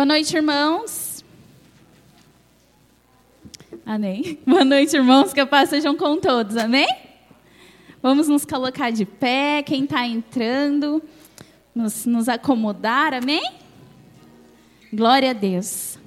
[0.00, 1.22] Boa noite, irmãos.
[3.84, 4.38] Amém.
[4.48, 5.34] Boa noite, irmãos.
[5.34, 6.56] Que a paz sejam com todos.
[6.56, 6.88] Amém?
[8.02, 9.62] Vamos nos colocar de pé.
[9.62, 11.02] Quem está entrando,
[11.74, 13.12] nos, nos acomodar.
[13.12, 13.42] Amém?
[14.90, 15.98] Glória a Deus.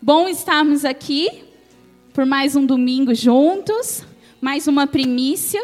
[0.00, 1.42] Bom estarmos aqui
[2.14, 4.04] por mais um domingo juntos,
[4.40, 5.60] mais uma primícia.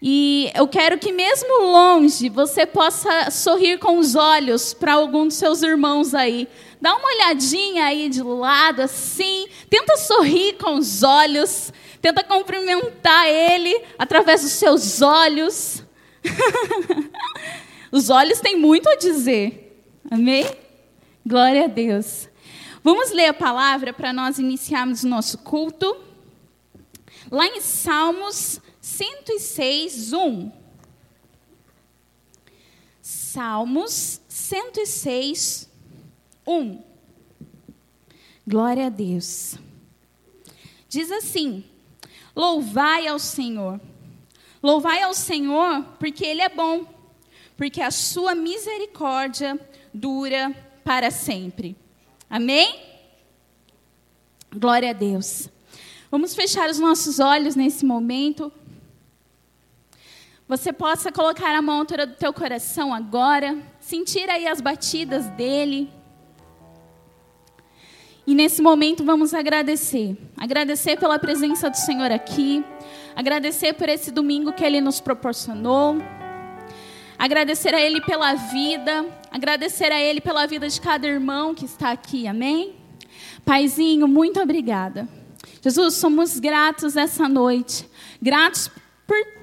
[0.00, 5.36] E eu quero que, mesmo longe, você possa sorrir com os olhos para algum dos
[5.36, 6.46] seus irmãos aí.
[6.80, 9.48] Dá uma olhadinha aí de lado, assim.
[9.70, 11.72] Tenta sorrir com os olhos.
[12.02, 15.82] Tenta cumprimentar ele através dos seus olhos.
[17.90, 19.82] os olhos têm muito a dizer.
[20.10, 20.46] Amém?
[21.24, 22.28] Glória a Deus.
[22.84, 25.96] Vamos ler a palavra para nós iniciarmos o nosso culto.
[27.30, 28.60] Lá em Salmos
[28.96, 30.52] 106, 1.
[33.02, 35.68] Salmos 106,
[36.46, 36.82] 1.
[38.46, 39.56] Glória a Deus.
[40.88, 41.62] Diz assim:
[42.34, 43.78] Louvai ao Senhor.
[44.62, 46.86] Louvai ao Senhor, porque Ele é bom,
[47.54, 49.60] porque a sua misericórdia
[49.92, 51.76] dura para sempre.
[52.30, 52.80] Amém?
[54.50, 55.50] Glória a Deus.
[56.10, 58.50] Vamos fechar os nossos olhos nesse momento
[60.48, 65.26] você possa colocar a mão à altura do teu coração agora, sentir aí as batidas
[65.30, 65.90] dele.
[68.24, 70.16] E nesse momento vamos agradecer.
[70.36, 72.64] Agradecer pela presença do Senhor aqui.
[73.14, 75.96] Agradecer por esse domingo que ele nos proporcionou.
[77.18, 79.04] Agradecer a ele pela vida.
[79.30, 82.26] Agradecer a ele pela vida de cada irmão que está aqui.
[82.26, 82.76] Amém?
[83.44, 85.08] Paizinho, muito obrigada.
[85.60, 87.88] Jesus, somos gratos essa noite.
[88.20, 88.70] Gratos
[89.06, 89.35] por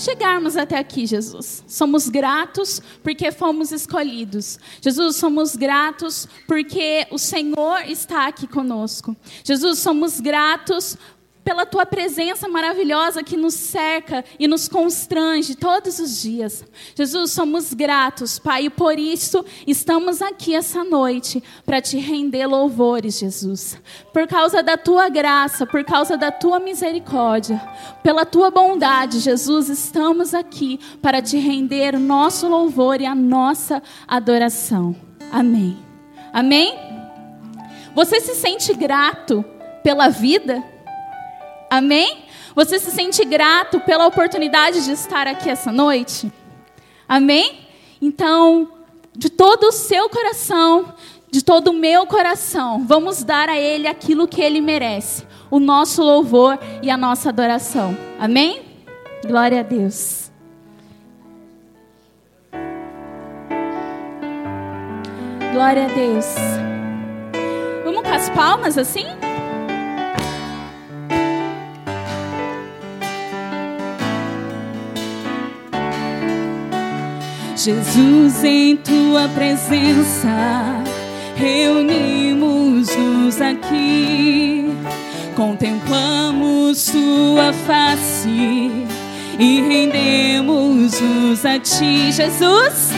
[0.00, 1.62] chegarmos até aqui, Jesus.
[1.66, 4.58] Somos gratos porque fomos escolhidos.
[4.80, 9.16] Jesus, somos gratos porque o Senhor está aqui conosco.
[9.44, 10.96] Jesus, somos gratos
[11.44, 16.64] pela tua presença maravilhosa que nos cerca e nos constrange todos os dias.
[16.94, 23.18] Jesus, somos gratos, Pai, e por isso estamos aqui essa noite para te render louvores,
[23.18, 23.80] Jesus.
[24.12, 27.60] Por causa da tua graça, por causa da tua misericórdia,
[28.02, 34.94] pela tua bondade, Jesus, estamos aqui para te render nosso louvor e a nossa adoração.
[35.32, 35.78] Amém.
[36.32, 36.78] Amém?
[37.94, 39.44] Você se sente grato
[39.82, 40.62] pela vida?
[41.70, 42.24] Amém?
[42.56, 46.30] Você se sente grato pela oportunidade de estar aqui essa noite?
[47.08, 47.60] Amém?
[48.02, 48.72] Então,
[49.16, 50.92] de todo o seu coração,
[51.30, 56.02] de todo o meu coração, vamos dar a Ele aquilo que Ele merece: o nosso
[56.02, 57.96] louvor e a nossa adoração.
[58.18, 58.62] Amém?
[59.24, 60.28] Glória a Deus.
[65.52, 66.26] Glória a Deus.
[67.84, 69.19] Vamos com as palmas assim?
[77.62, 80.82] Jesus, em tua presença,
[81.36, 84.72] reunimos-nos aqui,
[85.36, 88.86] contemplamos tua face
[89.38, 92.92] e rendemos-nos a ti, Jesus.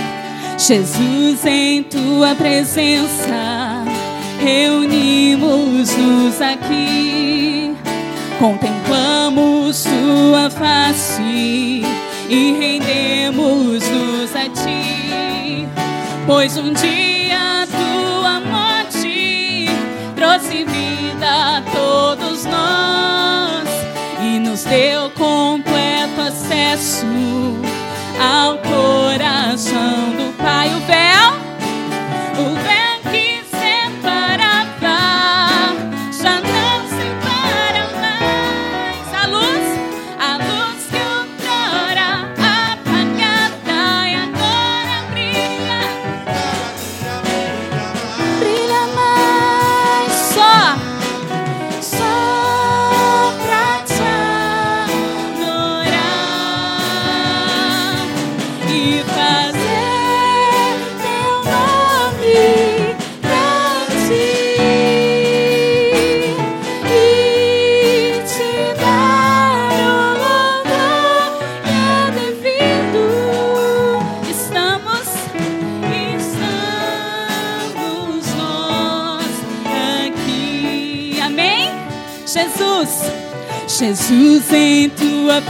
[0.56, 3.83] Jesus, em tua presença,
[4.39, 7.75] reunimos-nos aqui,
[8.39, 11.83] contemplamos tua face
[12.32, 15.69] e rendemos-nos a ti,
[16.26, 19.66] pois um dia tua morte
[20.16, 23.69] trouxe vida a todos nós
[24.22, 27.04] e nos deu completo acesso
[28.19, 30.75] ao coração do Pai.
[30.75, 31.41] O véu,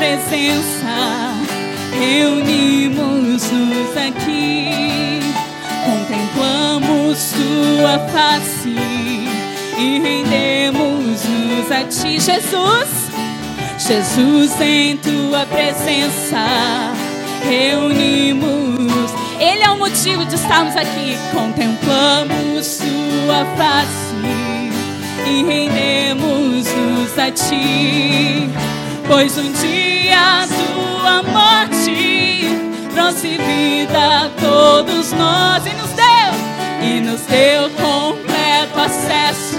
[0.03, 1.33] presença,
[1.97, 5.21] reunimos-nos aqui,
[5.85, 8.75] contemplando tua face
[9.79, 13.13] e rendemos-nos a ti, Jesus.
[13.79, 16.93] Jesus, em tua presença,
[17.49, 19.13] reunimos.
[19.39, 21.17] Ele é o motivo de estarmos aqui.
[21.33, 24.17] Contemplamos tua face
[25.29, 28.51] e rendemos-nos a ti.
[29.13, 32.47] Pois um dia tua morte
[32.95, 39.52] trouxe vida a todos nós e nos deu, e nos deu completo acesso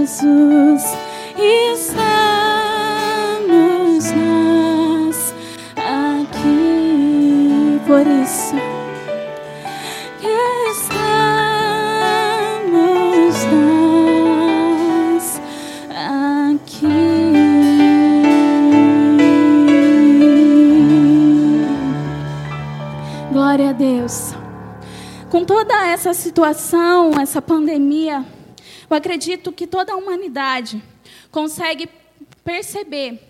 [0.00, 0.82] Jesus,
[1.36, 2.00] estamos
[4.12, 5.34] nós
[5.76, 6.60] aqui.
[7.86, 8.56] Por isso,
[10.80, 11.04] estamos
[13.52, 15.40] nós
[16.48, 16.86] aqui.
[23.30, 24.32] Glória a Deus.
[25.28, 28.24] Com toda essa situação, essa pandemia,
[28.90, 30.82] eu acredito que toda a humanidade
[31.30, 31.88] consegue
[32.44, 33.22] perceber.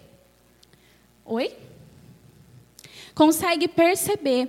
[1.24, 1.54] Oi?
[3.14, 4.48] Consegue perceber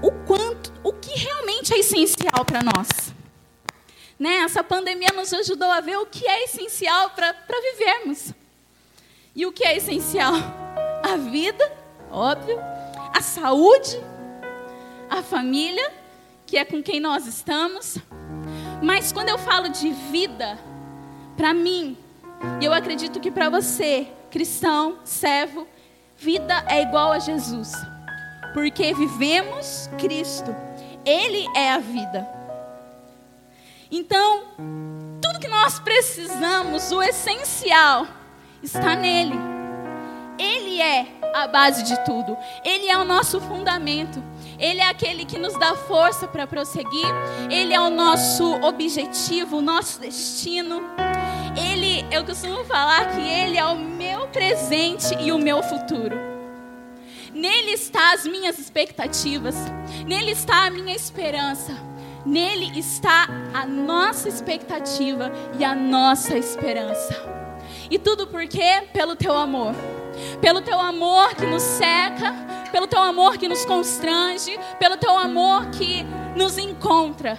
[0.00, 3.12] o quanto, o que realmente é essencial para nós.
[4.18, 4.36] Né?
[4.36, 7.34] Essa pandemia nos ajudou a ver o que é essencial para
[7.72, 8.32] vivermos.
[9.34, 10.34] E o que é essencial?
[11.02, 11.70] A vida,
[12.10, 12.58] óbvio,
[13.12, 13.98] a saúde,
[15.10, 15.92] a família,
[16.46, 17.98] que é com quem nós estamos.
[18.82, 20.58] Mas quando eu falo de vida,
[21.36, 21.96] para mim,
[22.60, 25.66] e eu acredito que para você, cristão, servo,
[26.16, 27.72] vida é igual a Jesus.
[28.52, 30.54] Porque vivemos Cristo.
[31.04, 32.26] Ele é a vida.
[33.90, 34.42] Então,
[35.22, 38.06] tudo que nós precisamos, o essencial,
[38.62, 39.38] está nele.
[40.38, 42.36] Ele é a base de tudo.
[42.64, 44.22] Ele é o nosso fundamento.
[44.58, 47.06] Ele é aquele que nos dá força para prosseguir.
[47.50, 50.82] Ele é o nosso objetivo, o nosso destino.
[51.72, 56.16] Ele, eu costumo falar que ele é o meu presente e o meu futuro.
[57.32, 59.54] Nele está as minhas expectativas.
[60.06, 61.76] Nele está a minha esperança.
[62.24, 67.14] Nele está a nossa expectativa e a nossa esperança.
[67.90, 68.82] E tudo por quê?
[68.92, 69.74] Pelo teu amor.
[70.40, 72.34] Pelo teu amor que nos seca,
[72.72, 76.04] pelo teu amor que nos constrange, pelo teu amor que
[76.34, 77.38] nos encontra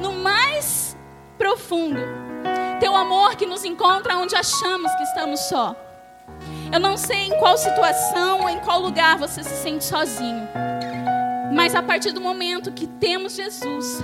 [0.00, 0.96] no mais
[1.38, 2.00] profundo.
[2.80, 5.74] Teu amor que nos encontra onde achamos que estamos só.
[6.72, 10.48] Eu não sei em qual situação ou em qual lugar você se sente sozinho.
[11.52, 14.02] Mas a partir do momento que temos Jesus,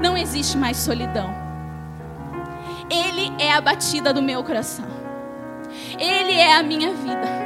[0.00, 1.28] não existe mais solidão.
[2.88, 4.86] Ele é a batida do meu coração.
[5.98, 7.45] Ele é a minha vida.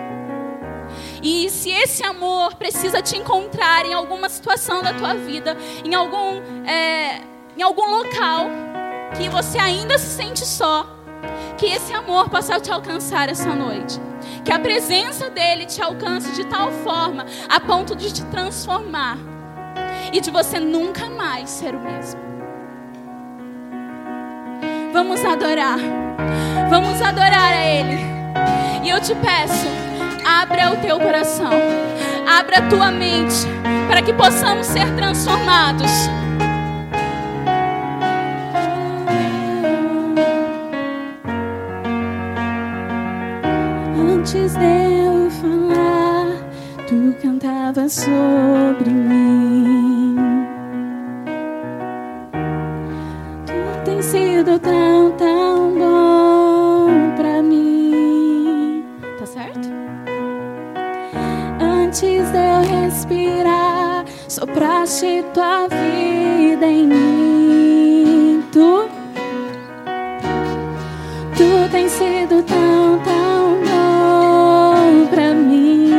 [1.23, 6.41] E se esse amor precisa te encontrar em alguma situação da tua vida, em algum,
[6.67, 7.21] é,
[7.57, 8.47] em algum local
[9.17, 10.87] que você ainda se sente só,
[11.59, 14.01] que esse amor possa te alcançar essa noite.
[14.45, 19.19] Que a presença dele te alcance de tal forma a ponto de te transformar
[20.13, 22.21] e de você nunca mais ser o mesmo.
[24.93, 25.79] Vamos adorar.
[26.69, 27.99] Vamos adorar a Ele.
[28.83, 29.67] E eu te peço,
[30.25, 31.51] Abra o teu coração,
[32.27, 33.47] abra a tua mente,
[33.89, 35.91] para que possamos ser transformados.
[44.13, 46.27] Antes de eu falar,
[46.87, 49.80] tu cantava sobre mim.
[64.41, 68.43] Sopraste tua vida em mim.
[68.51, 68.89] Tu,
[71.37, 75.91] tu tens sido tão, tão bom pra mim.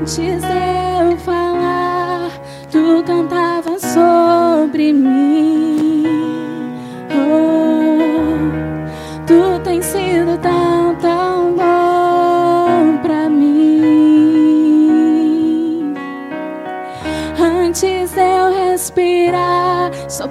[0.00, 0.44] Antes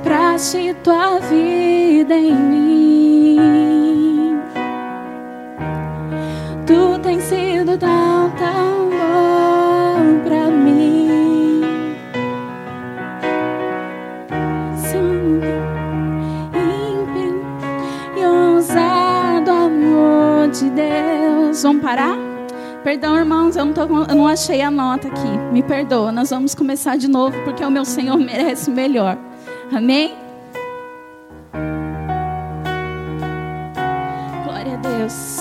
[0.03, 3.39] sopraste tua vida em mim.
[6.67, 11.61] Tu tens sido tão, tão bom pra mim.
[14.75, 15.47] Santo,
[16.53, 17.45] ímpio
[18.17, 21.63] e ousado amor de Deus.
[21.63, 22.17] Vamos parar?
[22.83, 25.37] Perdão, irmãos, eu não, tô, eu não achei a nota aqui.
[25.53, 29.17] Me perdoa, nós vamos começar de novo porque o meu Senhor merece melhor.
[29.75, 30.15] Amém?
[34.43, 35.39] Glória a Deus.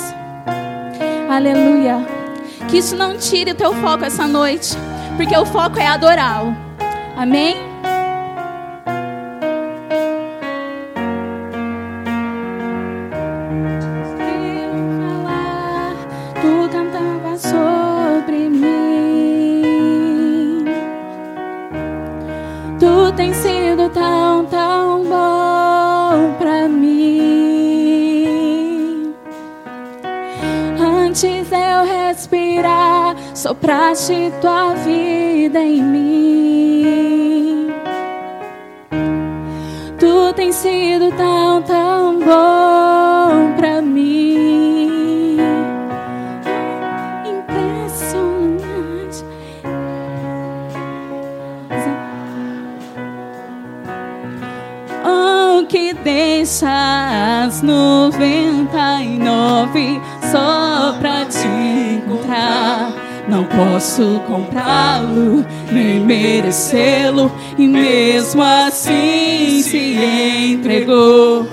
[1.30, 1.98] Aleluia.
[2.68, 4.74] Que isso não tire o teu foco essa noite,
[5.16, 6.56] porque o foco é adorá-lo.
[7.16, 7.71] Amém?
[33.54, 34.51] Tua vida
[64.02, 71.46] posso comprá-lo, nem merecê-lo, e mesmo assim se entregou.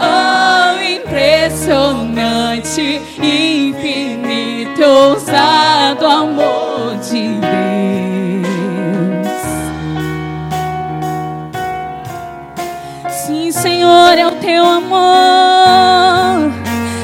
[0.00, 7.48] Oh, impressionante, infinito, ousado amor de Deus.
[13.10, 14.98] Sim, Senhor, é o teu amor.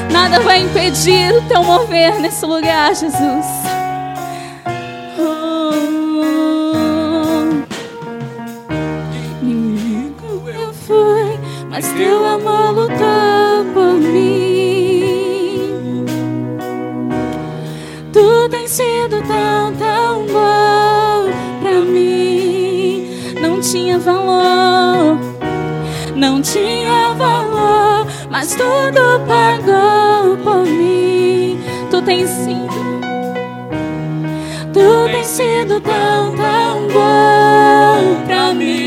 [0.09, 3.54] Nada vai impedir o teu mover nesse lugar, Jesus.
[11.75, 15.65] Mas teu amor lutou por mim.
[18.13, 21.29] Tu tens sido tão, tão bom
[21.61, 23.09] pra mim.
[23.41, 25.19] Não tinha valor
[26.15, 31.59] não tinha valor, mas tudo pagou por mim.
[31.91, 33.01] Tu tens sido,
[34.71, 38.84] tu tens sido tão, tão bom pra mim.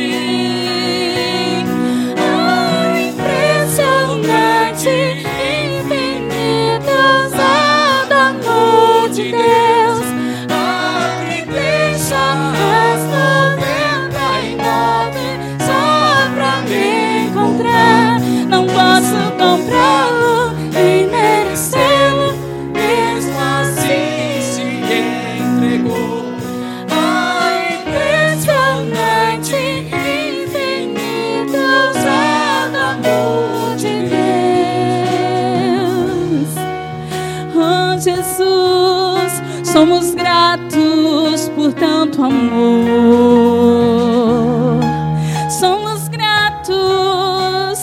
[45.48, 47.78] Somos gratos,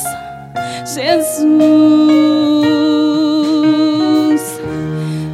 [0.94, 1.56] Jesus.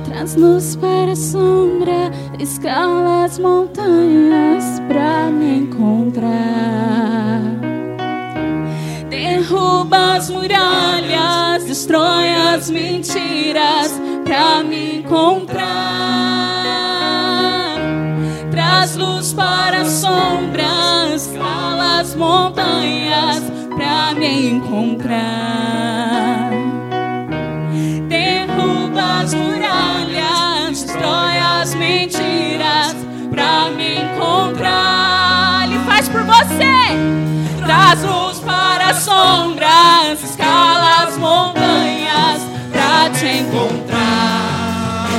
[0.05, 7.41] Traz-nos para a sombra, escala as montanhas pra me encontrar.
[9.10, 14.70] Derruba as muralhas, destrói as mentiras pra me
[24.21, 26.51] me encontrar.
[28.07, 32.95] Derruba as muralhas, destrói as mentiras
[33.31, 35.63] pra me encontrar.
[35.65, 37.65] Ele faz por você.
[37.65, 45.09] Traz luz para as sombras, escala as montanhas pra te encontrar.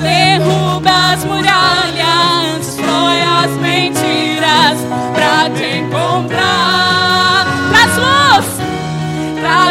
[0.00, 4.78] Derruba as muralhas, destrói as mentiras
[5.12, 6.57] pra te encontrar.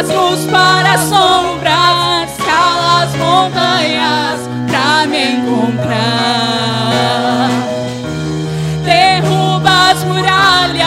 [0.06, 4.40] Luz para as sombras, escala as montanhas
[4.70, 5.98] para me encontrar.
[8.84, 10.78] Derruba as muralhas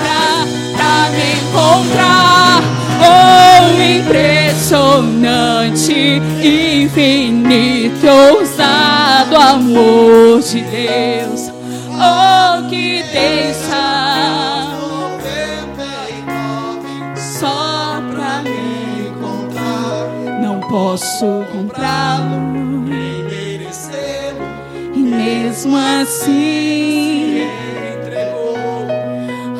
[0.00, 2.62] para me encontrar.
[3.02, 11.35] Oh, impressionante, infinito, ousado amor de Deus.
[21.16, 22.84] Posso comprá-lo.
[24.94, 27.40] E mesmo assim,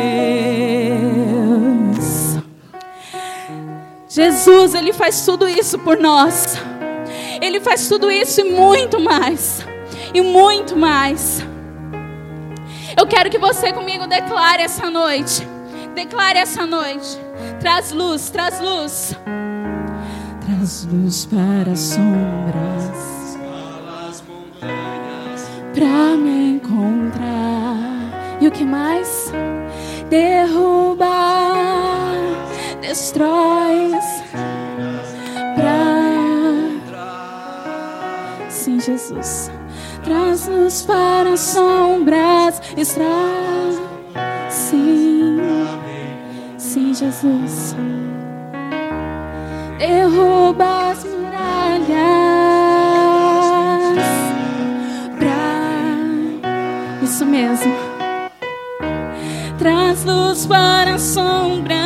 [4.09, 6.59] Jesus, Ele faz tudo isso por nós.
[7.41, 9.65] Ele faz tudo isso e muito mais.
[10.13, 11.49] E muito mais.
[13.11, 15.47] Quero que você comigo declare essa noite.
[15.95, 17.19] Declare essa noite.
[17.59, 19.17] Traz luz, traz luz.
[20.47, 23.37] Traz luz para as sombras.
[25.75, 27.77] Pra me encontrar.
[28.41, 29.33] E o que mais?
[30.09, 31.07] Derruba,
[32.81, 33.91] destrói.
[38.49, 39.51] Sim, Jesus.
[40.11, 42.61] Traz luz para as sombras.
[42.77, 43.79] Extrai.
[44.49, 45.39] Sim.
[46.59, 47.77] Sim, Jesus.
[49.79, 51.87] Derruba as muralhas
[55.17, 55.37] pra
[57.05, 57.73] isso mesmo.
[59.61, 61.77] Traz luz para as sombras,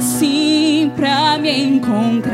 [0.00, 2.29] sim, pra me encontrar.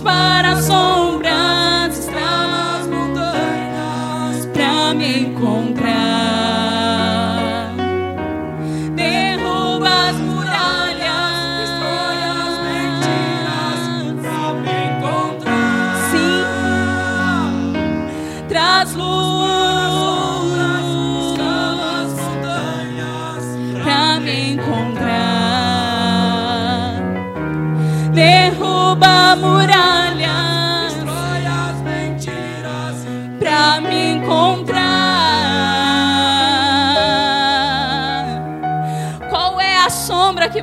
[0.00, 0.68] Para as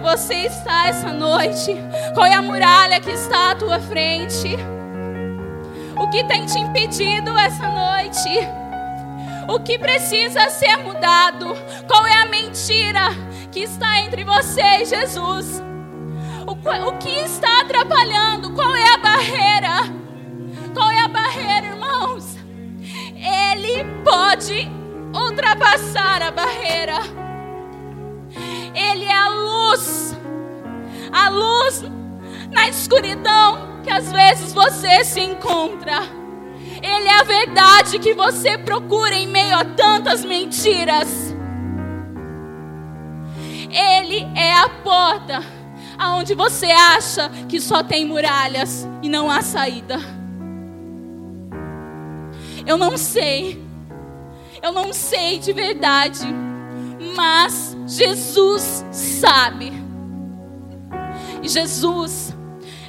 [0.08, 1.76] você está essa noite?
[2.14, 4.56] Qual é a muralha que está à tua frente?
[5.98, 8.30] O que tem te impedido essa noite?
[9.50, 11.54] O que precisa ser mudado?
[11.90, 13.10] Qual é a mentira
[13.52, 15.62] que está entre você e Jesus?
[16.48, 18.54] O, o que está atrapalhando?
[18.54, 19.76] Qual é a barreira?
[20.74, 22.38] Qual é a barreira, irmãos?
[23.14, 24.72] Ele pode
[25.14, 27.27] ultrapassar a barreira.
[29.08, 30.18] É a luz.
[31.12, 31.84] A luz
[32.52, 36.02] na escuridão que às vezes você se encontra.
[36.82, 41.34] Ele é a verdade que você procura em meio a tantas mentiras.
[43.72, 45.42] Ele é a porta
[45.98, 49.98] aonde você acha que só tem muralhas e não há saída.
[52.66, 53.66] Eu não sei.
[54.62, 56.26] Eu não sei de verdade,
[57.16, 59.72] mas Jesus sabe.
[61.42, 62.36] E Jesus,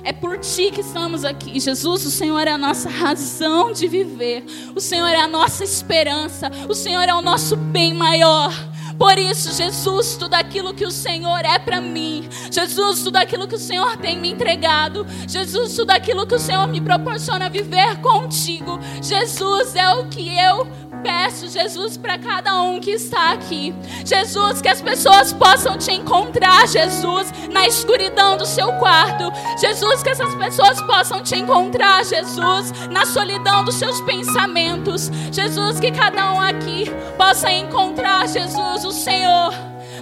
[0.02, 1.60] é por ti que estamos aqui.
[1.60, 4.44] Jesus, o Senhor é a nossa razão de viver.
[4.74, 6.50] O Senhor é a nossa esperança.
[6.68, 8.52] O Senhor é o nosso bem maior.
[8.98, 12.28] Por isso, Jesus, tudo aquilo que o Senhor é para mim.
[12.50, 15.06] Jesus, tudo aquilo que o Senhor tem me entregado.
[15.28, 18.78] Jesus, tudo aquilo que o Senhor me proporciona viver contigo.
[19.00, 20.66] Jesus é o que eu
[21.02, 23.74] peço, Jesus, para cada um que está aqui.
[24.04, 29.32] Jesus, que as pessoas possam te encontrar, Jesus, na escuridão do seu quarto.
[29.60, 35.10] Jesus, que essas pessoas possam te encontrar, Jesus, na solidão dos seus pensamentos.
[35.32, 39.52] Jesus, que cada um aqui possa encontrar, Jesus, o Senhor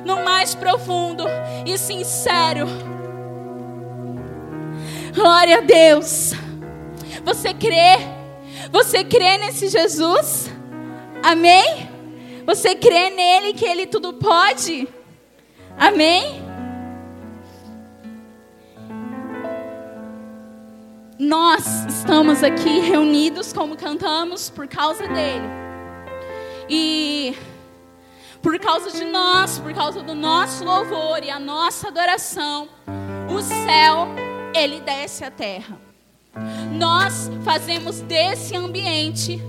[0.04, 1.24] no mais profundo
[1.66, 2.66] e sincero.
[5.14, 6.32] Glória a Deus.
[7.24, 7.98] Você crê?
[8.70, 10.50] Você crê nesse Jesus?
[11.22, 11.90] Amém?
[12.46, 14.86] Você crê nele que ele tudo pode?
[15.76, 16.44] Amém?
[21.18, 25.48] Nós estamos aqui reunidos como cantamos por causa dele.
[26.68, 27.34] E
[28.42, 32.68] por causa de nós, por causa do nosso louvor e a nossa adoração,
[33.28, 34.08] o céu,
[34.54, 35.78] ele desce à terra.
[36.72, 39.40] Nós fazemos desse ambiente,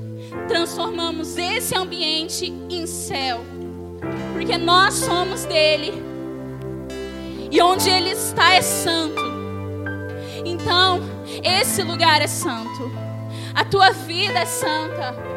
[0.48, 3.42] transformamos esse ambiente em céu.
[4.34, 5.94] Porque nós somos dele.
[7.52, 9.22] E onde ele está é santo.
[10.46, 11.02] Então,
[11.44, 12.92] esse lugar é santo.
[13.54, 15.37] A tua vida é santa.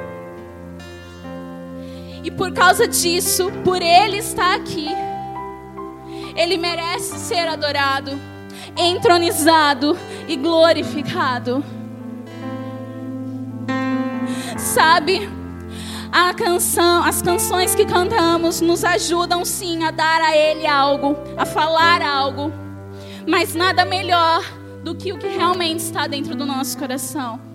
[2.23, 4.89] E por causa disso, por ele estar aqui,
[6.37, 8.13] ele merece ser adorado,
[8.77, 9.97] entronizado
[10.29, 11.65] e glorificado.
[14.59, 15.29] Sabe,
[16.13, 21.47] a canção, as canções que cantamos nos ajudam sim a dar a ele algo, a
[21.47, 22.53] falar algo.
[23.27, 24.43] Mas nada melhor
[24.83, 27.50] do que o que realmente está dentro do nosso coração.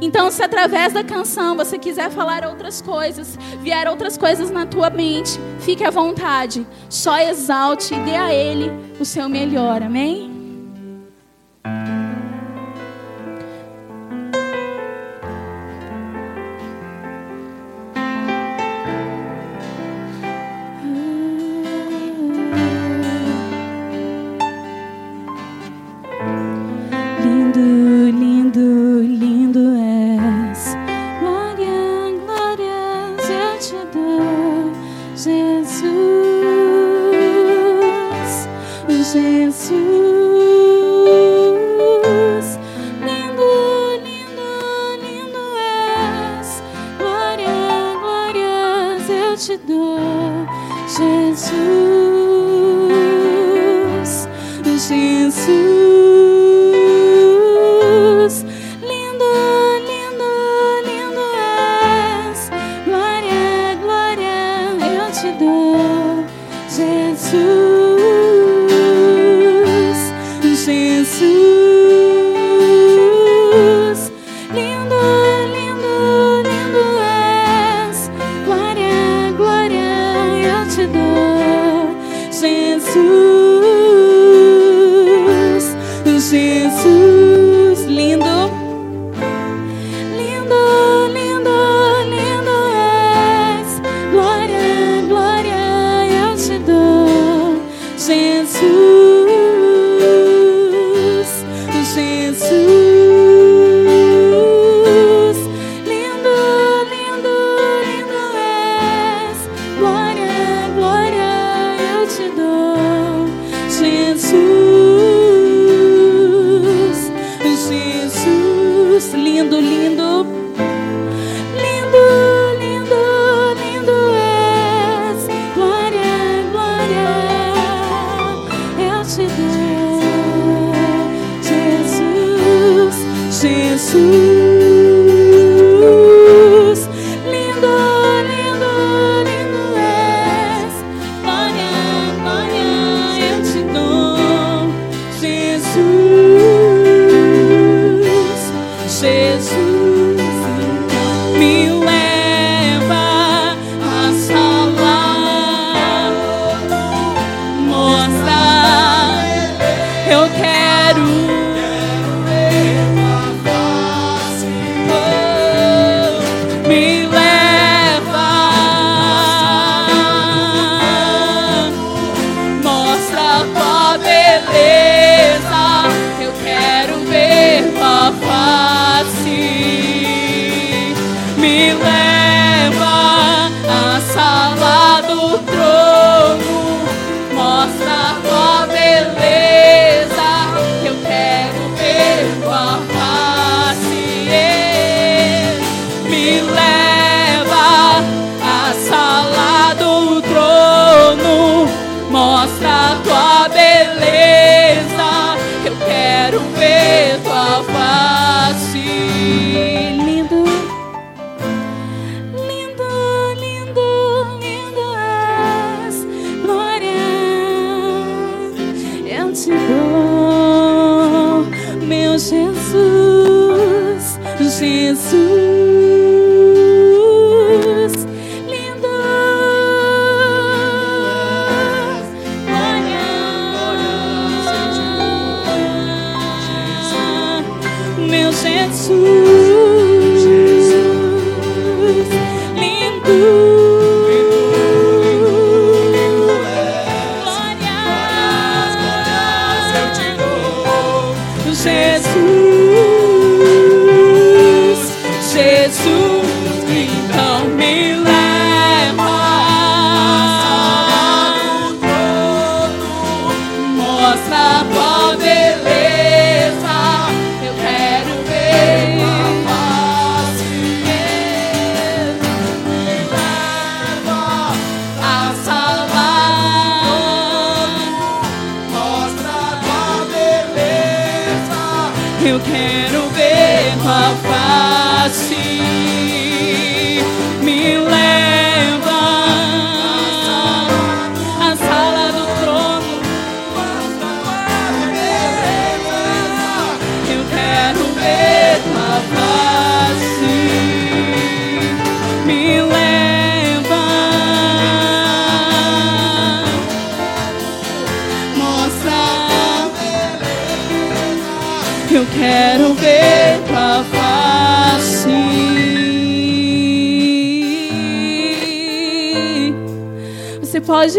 [0.00, 4.88] Então, se através da canção você quiser falar outras coisas, vier outras coisas na tua
[4.88, 6.66] mente, fique à vontade.
[6.88, 9.82] Só exalte e dê a Ele o seu melhor.
[9.82, 10.39] Amém?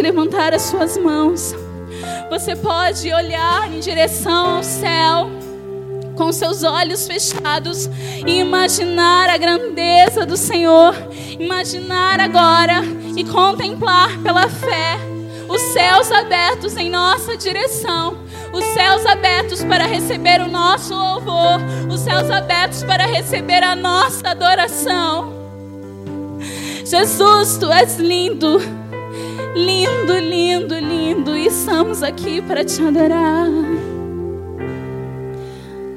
[0.01, 1.55] Levantar as suas mãos.
[2.29, 5.29] Você pode olhar em direção ao céu
[6.15, 7.89] com seus olhos fechados
[8.25, 10.95] e imaginar a grandeza do Senhor.
[11.39, 12.83] Imaginar agora
[13.15, 14.99] e contemplar pela fé
[15.49, 18.17] os céus abertos em nossa direção.
[18.53, 21.59] Os céus abertos para receber o nosso louvor,
[21.89, 25.33] os céus abertos para receber a nossa adoração.
[26.85, 28.59] Jesus, tu és lindo,
[29.55, 33.49] lindo, lindo, lindo, e estamos aqui para te adorar.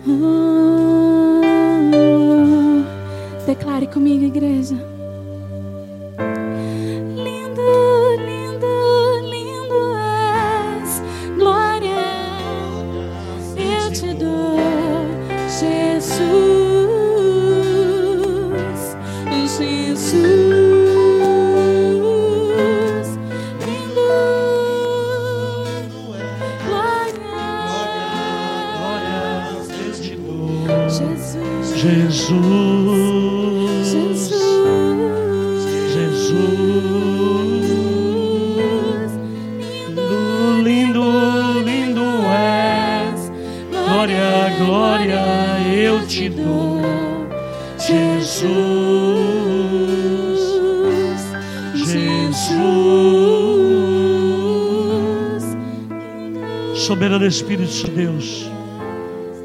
[0.07, 1.41] Oh,
[3.47, 4.94] declare comigo, igreja.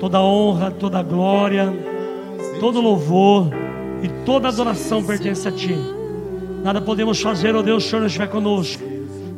[0.09, 1.71] Toda honra, toda glória,
[2.59, 3.51] todo louvor
[4.01, 5.77] e toda adoração pertence a Ti.
[6.63, 8.81] Nada podemos fazer, ó Deus, se o Senhor não estiver conosco,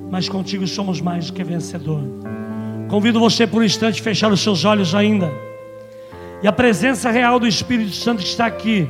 [0.09, 2.01] mas contigo somos mais do que vencedor.
[2.87, 5.29] Convido você por um instante a fechar os seus olhos ainda.
[6.41, 8.89] E a presença real do Espírito Santo está aqui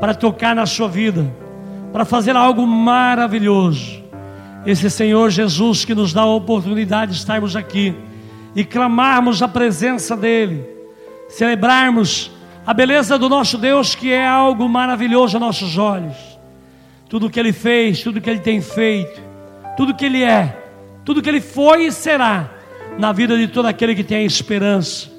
[0.00, 1.32] para tocar na sua vida,
[1.92, 4.02] para fazer algo maravilhoso.
[4.66, 7.94] Esse Senhor Jesus que nos dá a oportunidade de estarmos aqui
[8.56, 10.71] e clamarmos a presença dEle,
[11.32, 12.30] celebrarmos
[12.66, 16.14] a beleza do nosso Deus, que é algo maravilhoso aos nossos olhos.
[17.08, 19.20] Tudo que Ele fez, tudo que Ele tem feito,
[19.76, 20.62] tudo que Ele é,
[21.04, 22.50] tudo que Ele foi e será
[22.98, 25.10] na vida de todo aquele que tem esperança.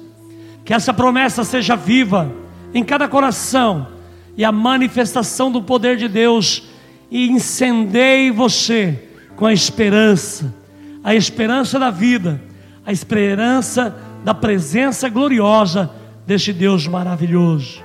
[0.64, 2.32] Que essa promessa seja viva
[2.72, 3.88] em cada coração
[4.36, 6.68] e a manifestação do poder de Deus
[7.10, 10.54] e incendeie você com a esperança,
[11.02, 12.40] a esperança da vida,
[12.86, 15.90] a esperança da presença gloriosa
[16.26, 17.82] deste Deus maravilhoso.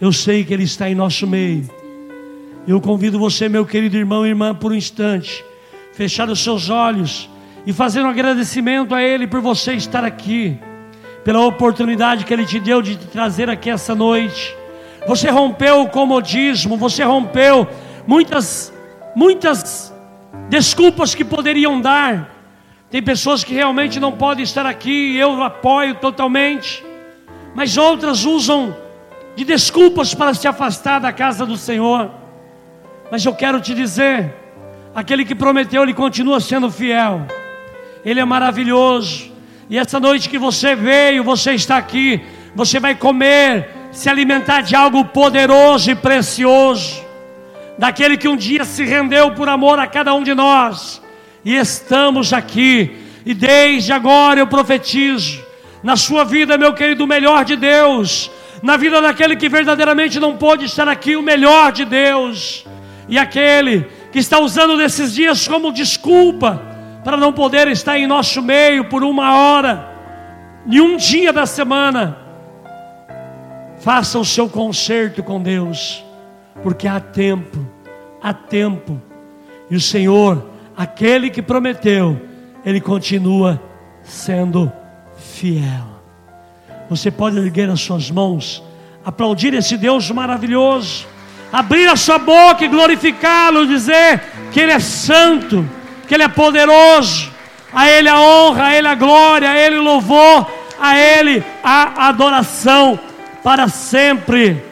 [0.00, 1.68] Eu sei que Ele está em nosso meio.
[2.66, 5.44] Eu convido você, meu querido irmão e irmã, por um instante,
[5.92, 7.30] fechar os seus olhos
[7.66, 10.58] e fazer um agradecimento a Ele por você estar aqui,
[11.24, 14.54] pela oportunidade que Ele te deu de te trazer aqui essa noite.
[15.06, 17.66] Você rompeu o comodismo, você rompeu
[18.06, 18.72] muitas,
[19.14, 19.94] muitas
[20.48, 22.34] desculpas que poderiam dar.
[22.90, 26.84] Tem pessoas que realmente não podem estar aqui, eu apoio totalmente,
[27.56, 28.76] mas outras usam
[29.34, 32.10] de desculpas para se afastar da casa do Senhor.
[33.10, 34.30] Mas eu quero te dizer,
[34.94, 37.26] aquele que prometeu, ele continua sendo fiel.
[38.04, 39.32] Ele é maravilhoso.
[39.70, 42.20] E essa noite que você veio, você está aqui,
[42.54, 47.02] você vai comer, se alimentar de algo poderoso e precioso,
[47.78, 51.00] daquele que um dia se rendeu por amor a cada um de nós,
[51.42, 55.45] e estamos aqui, e desde agora eu profetizo,
[55.82, 58.30] na sua vida, meu querido, o melhor de Deus,
[58.62, 62.66] na vida daquele que verdadeiramente não pôde estar aqui, o melhor de Deus,
[63.08, 66.60] e aquele que está usando desses dias como desculpa
[67.04, 69.88] para não poder estar em nosso meio por uma hora,
[70.66, 72.18] e um dia da semana,
[73.78, 76.04] faça o seu concerto com Deus,
[76.62, 77.64] porque há tempo,
[78.20, 79.00] há tempo,
[79.70, 82.20] e o Senhor, aquele que prometeu,
[82.64, 83.62] Ele continua
[84.02, 84.72] sendo
[85.36, 85.84] fiel.
[86.88, 88.62] Você pode erguer as suas mãos,
[89.04, 91.06] aplaudir esse Deus maravilhoso,
[91.52, 94.22] abrir a sua boca e glorificá-lo, dizer
[94.52, 95.68] que Ele é santo,
[96.08, 97.30] que Ele é poderoso,
[97.72, 102.08] a Ele a honra, a Ele a glória, a Ele o louvor, a Ele a
[102.08, 102.98] adoração
[103.42, 104.62] para sempre.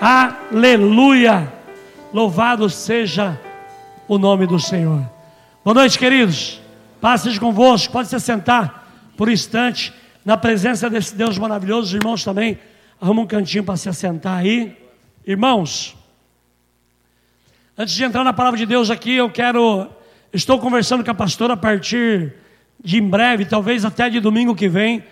[0.00, 1.52] Aleluia!
[2.12, 3.38] Louvado seja
[4.08, 5.02] o nome do Senhor.
[5.64, 6.60] Boa noite, queridos.
[7.00, 7.92] Paz seja convosco.
[7.92, 9.92] Pode se sentar por um instante
[10.24, 11.88] na presença desse Deus maravilhoso.
[11.88, 12.58] Os irmãos também
[13.00, 14.76] arrumam um cantinho para se assentar aí.
[15.26, 15.96] Irmãos,
[17.76, 19.88] antes de entrar na palavra de Deus aqui, eu quero.
[20.32, 22.34] Estou conversando com a pastora a partir
[22.82, 25.04] de em breve, talvez até de domingo que vem,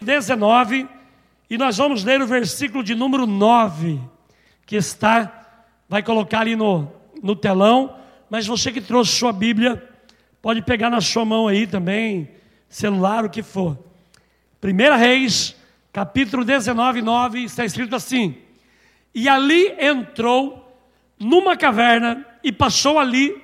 [0.00, 0.86] 19,
[1.50, 4.00] e nós vamos ler o versículo de número 9,
[4.64, 6.92] que está, vai colocar ali no,
[7.22, 7.96] no telão,
[8.30, 9.82] mas você que trouxe sua Bíblia,
[10.40, 12.28] pode pegar na sua mão aí também,
[12.68, 13.76] celular, o que for.
[14.60, 15.54] 1 Reis,
[15.92, 18.36] capítulo 19, 9, está escrito assim:
[19.14, 20.76] E ali entrou
[21.18, 23.40] numa caverna e passou ali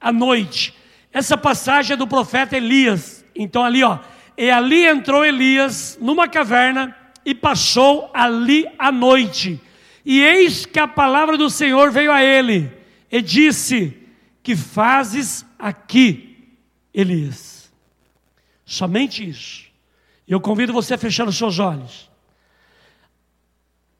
[0.00, 0.74] a noite.
[1.12, 3.24] Essa passagem é do profeta Elias.
[3.34, 3.98] Então, ali, ó,
[4.38, 9.60] e ali entrou Elias numa caverna e passou ali a noite.
[10.04, 12.70] E eis que a palavra do Senhor veio a ele
[13.10, 13.96] e disse:
[14.40, 16.56] Que fazes aqui,
[16.92, 17.72] Elias?
[18.64, 19.73] Somente isso.
[20.26, 22.10] Eu convido você a fechar os seus olhos.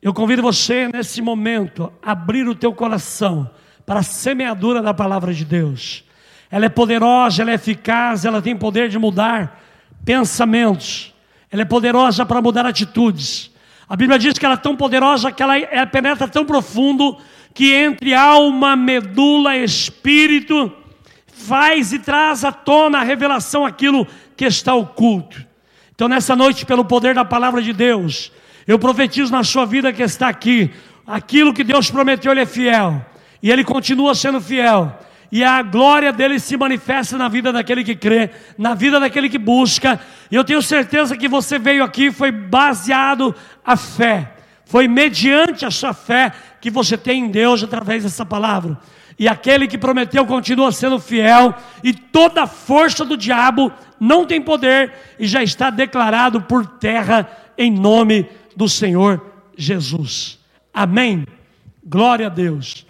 [0.00, 3.50] Eu convido você nesse momento a abrir o teu coração
[3.86, 6.04] para a semeadura da palavra de Deus.
[6.50, 9.62] Ela é poderosa, ela é eficaz, ela tem poder de mudar
[10.04, 11.14] pensamentos.
[11.50, 13.50] Ela é poderosa para mudar atitudes.
[13.88, 17.18] A Bíblia diz que ela é tão poderosa que ela, ela penetra tão profundo
[17.52, 20.72] que entre alma, medula, espírito,
[21.26, 24.06] faz e traz à tona a revelação aquilo
[24.36, 25.53] que está oculto.
[25.94, 28.32] Então, nessa noite, pelo poder da palavra de Deus,
[28.66, 30.70] eu profetizo na sua vida que está aqui,
[31.06, 33.04] aquilo que Deus prometeu, Ele é fiel,
[33.40, 34.98] e Ele continua sendo fiel,
[35.30, 39.38] e a glória dele se manifesta na vida daquele que crê, na vida daquele que
[39.38, 45.64] busca, e eu tenho certeza que você veio aqui foi baseado a fé, foi mediante
[45.64, 48.78] a sua fé que você tem em Deus através dessa palavra.
[49.18, 54.40] E aquele que prometeu continua sendo fiel, e toda a força do diabo não tem
[54.40, 59.24] poder e já está declarado por terra em nome do Senhor
[59.56, 60.38] Jesus.
[60.72, 61.26] Amém.
[61.84, 62.86] Glória a Deus.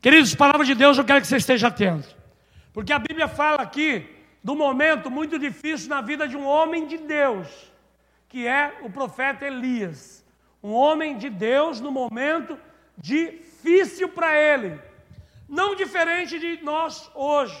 [0.00, 2.08] Queridos, palavra de Deus, eu quero que você esteja atento.
[2.72, 4.06] Porque a Bíblia fala aqui
[4.42, 7.48] do momento muito difícil na vida de um homem de Deus,
[8.28, 10.24] que é o profeta Elias.
[10.62, 12.56] Um homem de Deus no momento
[12.96, 14.78] difícil para ele.
[15.48, 17.58] Não diferente de nós hoje.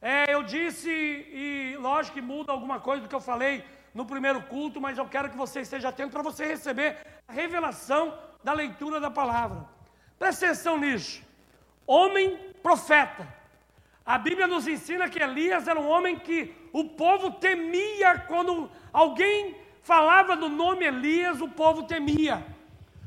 [0.00, 4.42] É, eu disse, e lógico que muda alguma coisa do que eu falei no primeiro
[4.42, 9.00] culto, mas eu quero que você esteja atento para você receber a revelação da leitura
[9.00, 9.66] da palavra.
[10.18, 11.22] Presta atenção nisso.
[11.86, 13.26] Homem profeta.
[14.04, 19.56] A Bíblia nos ensina que Elias era um homem que o povo temia quando alguém
[19.82, 22.44] falava do nome Elias, o povo temia.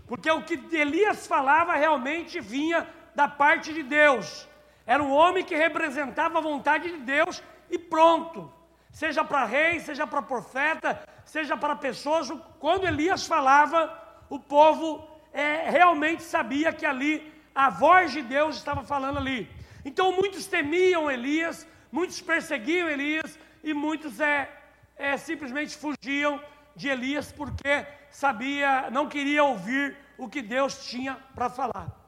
[0.08, 4.48] Porque o que Elias falava realmente vinha da parte de Deus.
[4.86, 8.52] Era um homem que representava a vontade de Deus e pronto.
[8.92, 12.30] Seja para rei, seja para profeta, seja para pessoas.
[12.60, 13.98] Quando Elias falava,
[14.30, 19.50] o povo é, realmente sabia que ali a voz de Deus estava falando ali.
[19.84, 24.50] Então muitos temiam Elias, muitos perseguiam Elias e muitos é,
[24.98, 26.42] é, simplesmente fugiam
[26.76, 32.01] de Elias porque sabia, não queria ouvir o que Deus tinha para falar.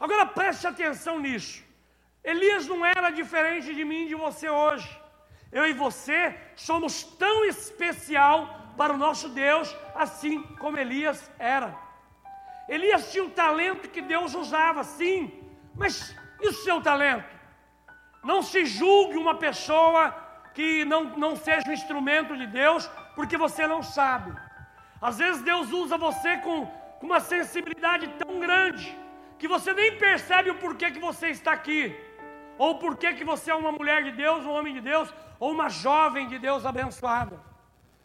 [0.00, 1.62] Agora preste atenção nisso.
[2.24, 4.88] Elias não era diferente de mim e de você hoje.
[5.52, 11.76] Eu e você somos tão especial para o nosso Deus, assim como Elias era.
[12.66, 15.30] Elias tinha um talento que Deus usava, sim,
[15.74, 17.28] mas e o seu talento?
[18.24, 20.12] Não se julgue uma pessoa
[20.54, 24.32] que não, não seja um instrumento de Deus, porque você não sabe.
[25.00, 26.66] Às vezes Deus usa você com,
[26.98, 28.99] com uma sensibilidade tão grande
[29.40, 31.80] que você nem percebe o porquê que você está aqui,
[32.58, 35.08] ou porquê que você é uma mulher de Deus, um homem de Deus,
[35.42, 37.36] ou uma jovem de Deus abençoada.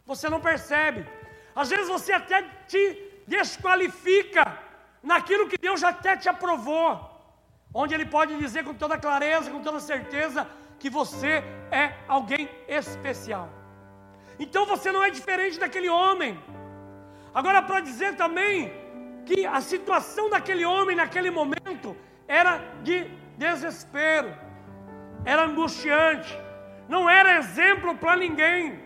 [0.05, 1.05] Você não percebe.
[1.53, 2.81] Às vezes você até te
[3.27, 4.43] desqualifica
[5.03, 6.89] naquilo que Deus já até te aprovou,
[7.73, 10.47] onde Ele pode dizer com toda clareza, com toda certeza,
[10.79, 13.49] que você é alguém especial.
[14.39, 16.41] Então você não é diferente daquele homem.
[17.33, 18.84] Agora, para dizer também
[19.25, 21.95] que a situação daquele homem naquele momento
[22.27, 22.51] era
[22.83, 22.97] de
[23.37, 24.33] desespero,
[25.25, 26.33] era angustiante,
[26.87, 28.79] não era exemplo para ninguém.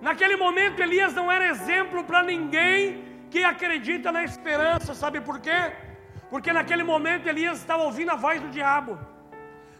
[0.00, 5.72] Naquele momento, Elias não era exemplo para ninguém que acredita na esperança, sabe por quê?
[6.30, 8.98] Porque naquele momento Elias estava ouvindo a voz do diabo.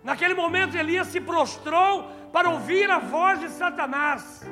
[0.03, 4.47] Naquele momento Elias se prostrou para ouvir a voz de Satanás.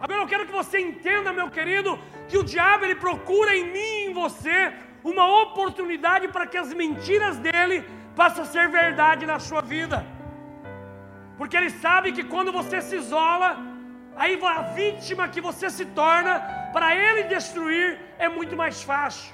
[0.00, 1.98] Agora eu quero que você entenda, meu querido,
[2.28, 4.72] que o diabo ele procura em mim e em você
[5.02, 7.84] uma oportunidade para que as mentiras dele
[8.16, 9.98] passem a ser verdade na sua vida.
[11.38, 13.58] Porque ele sabe que quando você se isola,
[14.16, 16.32] aí a vítima que você se torna,
[16.72, 19.32] para ele destruir é muito mais fácil.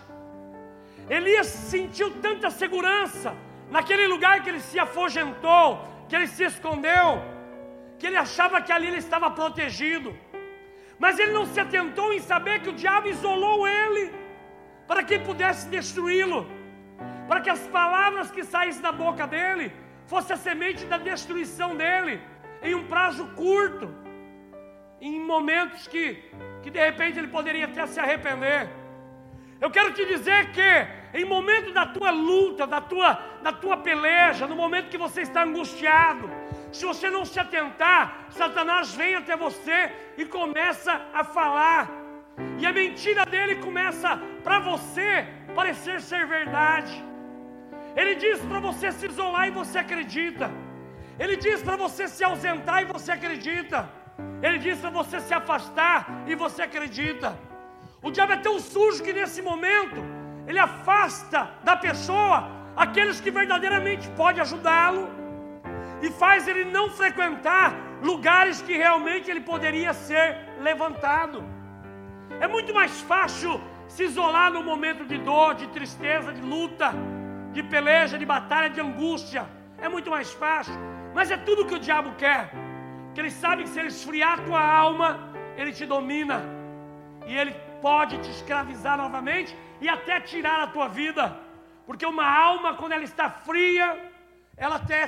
[1.09, 3.35] Elias sentiu tanta segurança
[3.71, 5.67] naquele lugar que ele se afogentou,
[6.09, 7.23] que ele se escondeu,
[7.99, 10.17] que ele achava que ali ele estava protegido.
[11.03, 14.13] Mas ele não se atentou em saber que o diabo isolou ele,
[14.87, 16.47] para que pudesse destruí-lo,
[17.27, 19.73] para que as palavras que saíssem da boca dele
[20.07, 22.21] fosse a semente da destruição dele,
[22.63, 23.89] em um prazo curto,
[25.01, 26.23] em momentos que,
[26.63, 28.69] que de repente ele poderia até se arrepender.
[29.59, 34.47] Eu quero te dizer que em momento da tua luta, da tua, da tua peleja,
[34.47, 36.31] no momento que você está angustiado,
[36.73, 41.91] se você não se atentar, Satanás vem até você e começa a falar,
[42.59, 47.05] e a mentira dele começa para você parecer ser verdade.
[47.97, 50.51] Ele diz para você se isolar e você acredita.
[51.19, 53.89] Ele diz para você se ausentar e você acredita.
[54.43, 57.37] Ele diz para você se afastar e você acredita.
[58.03, 60.01] O diabo é tão sujo que nesse momento
[60.47, 65.20] ele afasta da pessoa aqueles que verdadeiramente podem ajudá-lo
[66.03, 70.27] e faz ele não frequentar lugares que realmente ele poderia ser
[70.59, 71.45] levantado.
[72.41, 76.93] É muito mais fácil se isolar no momento de dor, de tristeza, de luta,
[77.53, 79.47] de peleja, de batalha, de angústia.
[79.79, 80.75] É muito mais fácil,
[81.15, 82.51] mas é tudo que o diabo quer.
[83.13, 85.09] Que ele sabe que se ele esfriar a tua alma,
[85.57, 86.43] ele te domina
[87.27, 91.37] e ele pode te escravizar novamente e até tirar a tua vida.
[91.87, 94.10] Porque uma alma, quando ela está fria,
[94.61, 95.07] ela até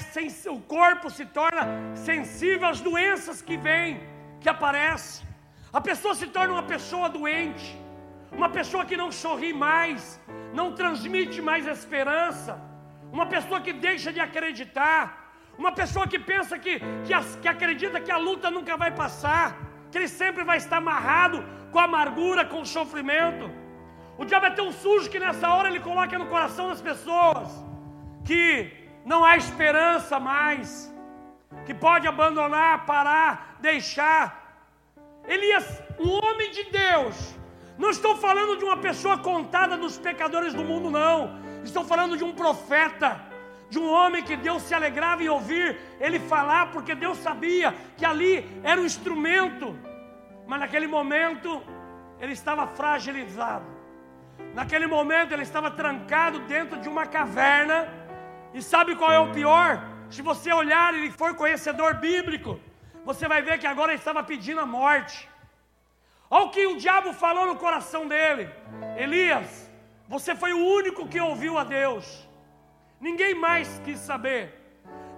[0.50, 1.62] o corpo se torna
[1.94, 4.00] sensível às doenças que vêm,
[4.40, 5.26] que aparecem.
[5.70, 7.66] A pessoa se torna uma pessoa doente,
[8.40, 10.18] uma pessoa que não sorri mais,
[10.54, 12.58] não transmite mais esperança,
[13.12, 15.02] uma pessoa que deixa de acreditar,
[15.58, 19.54] uma pessoa que pensa que, que, que acredita que a luta nunca vai passar,
[19.90, 23.50] que ele sempre vai estar amarrado com a amargura, com o sofrimento.
[24.16, 27.48] O diabo é tão sujo que nessa hora ele coloca no coração das pessoas
[28.24, 30.92] que não há esperança mais,
[31.66, 34.66] que pode abandonar, parar, deixar.
[35.26, 37.34] Elias, um homem de Deus,
[37.78, 41.40] não estou falando de uma pessoa contada dos pecadores do mundo, não.
[41.62, 43.20] Estou falando de um profeta,
[43.70, 48.04] de um homem que Deus se alegrava em ouvir ele falar, porque Deus sabia que
[48.04, 49.76] ali era um instrumento
[50.46, 51.62] mas naquele momento
[52.20, 53.64] ele estava fragilizado.
[54.54, 57.88] Naquele momento ele estava trancado dentro de uma caverna.
[58.54, 59.70] E sabe qual é o pior?
[60.10, 62.60] Se você olhar, ele foi conhecedor bíblico.
[63.04, 65.28] Você vai ver que agora ele estava pedindo a morte.
[66.30, 68.48] Olha o que o diabo falou no coração dele:
[68.96, 69.70] Elias,
[70.08, 72.06] você foi o único que ouviu a Deus.
[73.00, 74.42] Ninguém mais quis saber.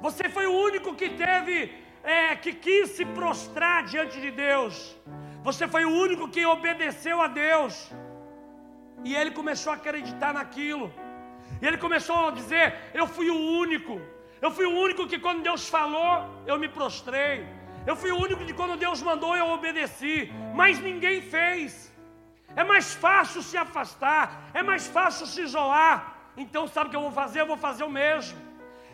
[0.00, 1.56] Você foi o único que teve
[2.02, 4.96] é, que quis se prostrar diante de Deus.
[5.42, 7.90] Você foi o único que obedeceu a Deus.
[9.04, 10.92] E ele começou a acreditar naquilo.
[11.60, 14.00] E ele começou a dizer: Eu fui o único.
[14.44, 16.12] Eu fui o único que quando Deus falou,
[16.46, 17.46] eu me prostrei.
[17.86, 20.32] Eu fui o único que quando Deus mandou, eu obedeci.
[20.54, 21.92] Mas ninguém fez.
[22.56, 24.50] É mais fácil se afastar.
[24.52, 25.96] É mais fácil se isolar.
[26.36, 27.40] Então, sabe o que eu vou fazer?
[27.40, 28.38] Eu vou fazer o mesmo.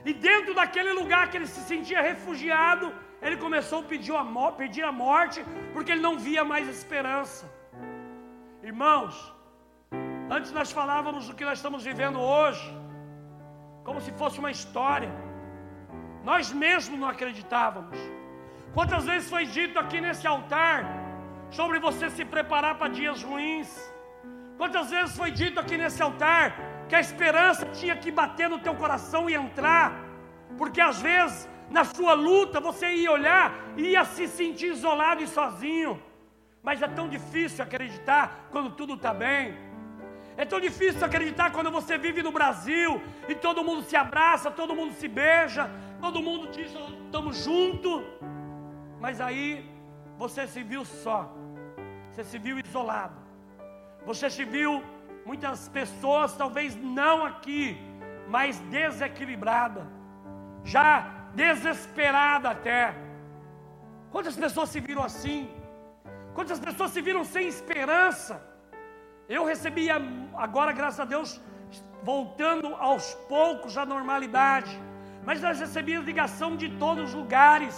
[0.05, 4.83] E dentro daquele lugar que ele se sentia refugiado, ele começou a pedir a, pedir
[4.83, 7.51] a morte, porque ele não via mais esperança.
[8.63, 9.15] Irmãos,
[10.37, 12.65] antes nós falávamos do que nós estamos vivendo hoje,
[13.85, 15.13] como se fosse uma história.
[16.31, 17.99] Nós mesmos não acreditávamos.
[18.75, 20.85] Quantas vezes foi dito aqui nesse altar
[21.51, 23.69] sobre você se preparar para dias ruins.
[24.57, 26.55] Quantas vezes foi dito aqui nesse altar
[26.89, 29.93] que a esperança tinha que bater no teu coração e entrar,
[30.59, 35.27] porque às vezes na sua luta você ia olhar e ia se sentir isolado e
[35.27, 36.01] sozinho.
[36.63, 39.70] Mas é tão difícil acreditar quando tudo está bem.
[40.37, 44.75] É tão difícil acreditar quando você vive no Brasil e todo mundo se abraça, todo
[44.75, 45.71] mundo se beija,
[46.01, 46.73] todo mundo diz
[47.05, 48.03] estamos juntos.
[49.01, 49.69] Mas aí
[50.17, 51.33] você se viu só,
[52.11, 53.17] você se viu isolado,
[54.05, 54.83] você se viu
[55.25, 57.77] muitas pessoas, talvez não aqui,
[58.29, 59.87] mas desequilibrada,
[60.65, 62.95] já desesperada até.
[64.11, 65.49] Quantas pessoas se viram assim?
[66.35, 68.50] Quantas pessoas se viram sem esperança?
[69.37, 69.95] Eu recebia,
[70.35, 71.41] agora, graças a Deus,
[72.03, 74.73] voltando aos poucos à normalidade,
[75.25, 77.77] mas nós recebíamos ligação de todos os lugares,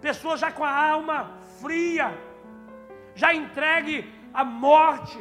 [0.00, 2.16] pessoas já com a alma fria,
[3.16, 3.96] já entregue
[4.32, 5.18] à morte,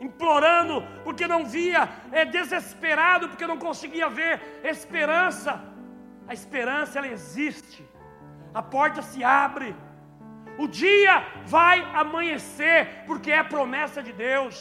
[0.00, 5.62] implorando porque não via, é desesperado porque não conseguia ver esperança.
[6.26, 7.86] A esperança ela existe.
[8.54, 9.76] A porta se abre.
[10.56, 14.56] O dia vai amanhecer, porque é a promessa de Deus.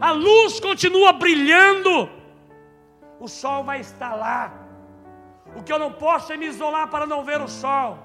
[0.00, 2.10] A luz continua brilhando.
[3.20, 4.52] O sol vai estar lá.
[5.54, 7.98] O que eu não posso é me isolar para não ver o sol.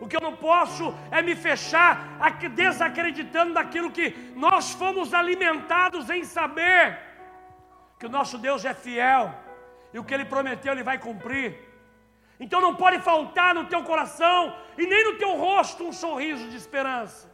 [0.00, 2.18] O que eu não posso é me fechar
[2.54, 6.98] desacreditando daquilo que nós fomos alimentados em saber
[7.98, 9.34] que o nosso Deus é fiel
[9.92, 11.68] e o que ele prometeu ele vai cumprir.
[12.38, 16.56] Então não pode faltar no teu coração e nem no teu rosto um sorriso de
[16.56, 17.27] esperança.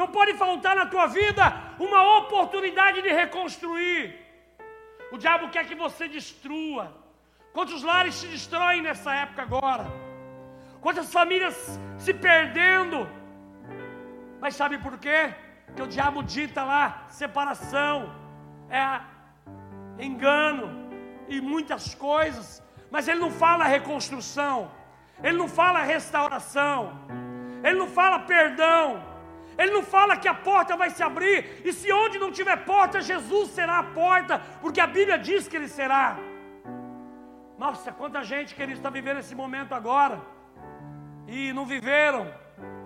[0.00, 1.44] Não pode faltar na tua vida
[1.86, 4.02] uma oportunidade de reconstruir.
[5.12, 6.84] O diabo quer que você destrua.
[7.52, 9.86] Quantos lares se destroem nessa época agora?
[10.80, 11.56] Quantas famílias
[11.98, 12.98] se perdendo?
[14.40, 15.20] Mas sabe por quê?
[15.74, 17.94] Que o diabo dita lá separação,
[18.70, 18.86] é
[20.08, 20.68] engano
[21.28, 22.46] e muitas coisas
[22.90, 24.70] mas ele não fala reconstrução,
[25.22, 26.92] ele não fala restauração,
[27.62, 29.00] ele não fala perdão,
[29.60, 33.02] ele não fala que a porta vai se abrir, e se onde não tiver porta,
[33.02, 36.06] Jesus será a porta, porque a Bíblia diz que ele será.
[37.58, 40.18] Nossa, quanta gente que ele está vivendo esse momento agora,
[41.28, 42.22] e não viveram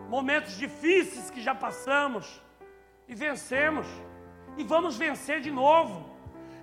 [0.09, 2.43] momentos difíceis que já passamos,
[3.07, 3.87] e vencemos,
[4.57, 6.11] e vamos vencer de novo,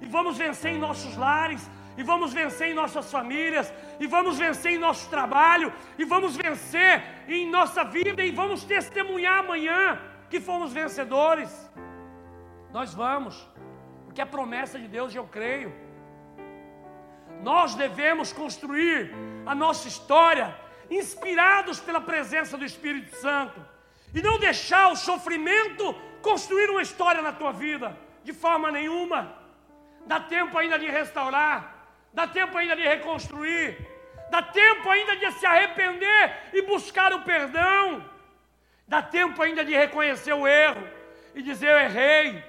[0.01, 4.73] e vamos vencer em nossos lares, e vamos vencer em nossas famílias, e vamos vencer
[4.73, 10.71] em nosso trabalho, e vamos vencer em nossa vida, e vamos testemunhar amanhã que fomos
[10.71, 11.69] vencedores.
[12.71, 13.47] Nós vamos,
[14.05, 15.73] porque é promessa de Deus, eu creio.
[17.43, 19.13] Nós devemos construir
[19.45, 20.55] a nossa história
[20.89, 23.59] inspirados pela presença do Espírito Santo,
[24.13, 29.35] e não deixar o sofrimento construir uma história na tua vida, de forma nenhuma.
[30.05, 31.80] Dá tempo ainda de restaurar
[32.13, 33.87] dá tempo ainda de reconstruir,
[34.29, 38.03] dá tempo ainda de se arrepender e buscar o perdão,
[38.87, 40.87] dá tempo ainda de reconhecer o erro
[41.33, 42.43] e dizer: Eu errei,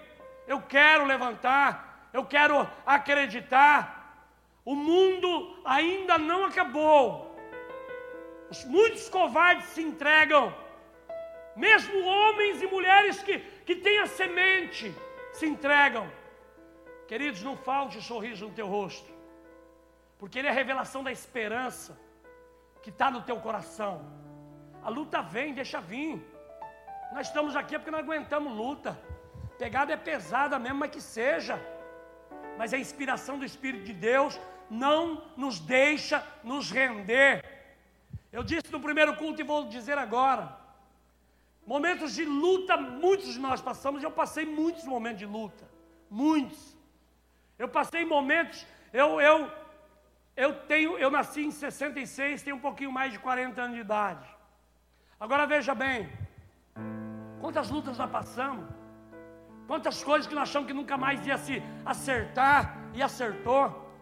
[0.47, 4.01] eu quero levantar, eu quero acreditar.
[4.65, 7.37] O mundo ainda não acabou.
[8.67, 10.55] Muitos covardes se entregam,
[11.57, 14.95] mesmo homens e mulheres que, que têm a semente
[15.33, 16.11] se entregam.
[17.09, 19.12] Queridos, não falte sorriso no teu rosto
[20.23, 21.99] porque Ele é a revelação da esperança
[22.81, 24.07] que está no teu coração.
[24.81, 26.25] A luta vem, deixa vir.
[27.12, 28.97] Nós estamos aqui porque não aguentamos luta.
[29.59, 31.61] Pegada é pesada mesmo, mas que seja.
[32.57, 34.39] Mas a inspiração do Espírito de Deus
[34.70, 37.45] não nos deixa nos render.
[38.31, 40.57] Eu disse no primeiro culto e vou dizer agora.
[41.66, 45.68] Momentos de luta, muitos de nós passamos, eu passei muitos momentos de luta.
[46.09, 46.77] Muitos.
[47.59, 49.62] Eu passei momentos, eu, eu
[50.37, 54.26] eu tenho, eu nasci em 66, tenho um pouquinho mais de 40 anos de idade.
[55.20, 56.11] Agora veja bem,
[57.41, 58.66] quantas lutas nós passamos,
[59.66, 63.93] quantas coisas que nós achamos que nunca mais ia se acertar e acertou,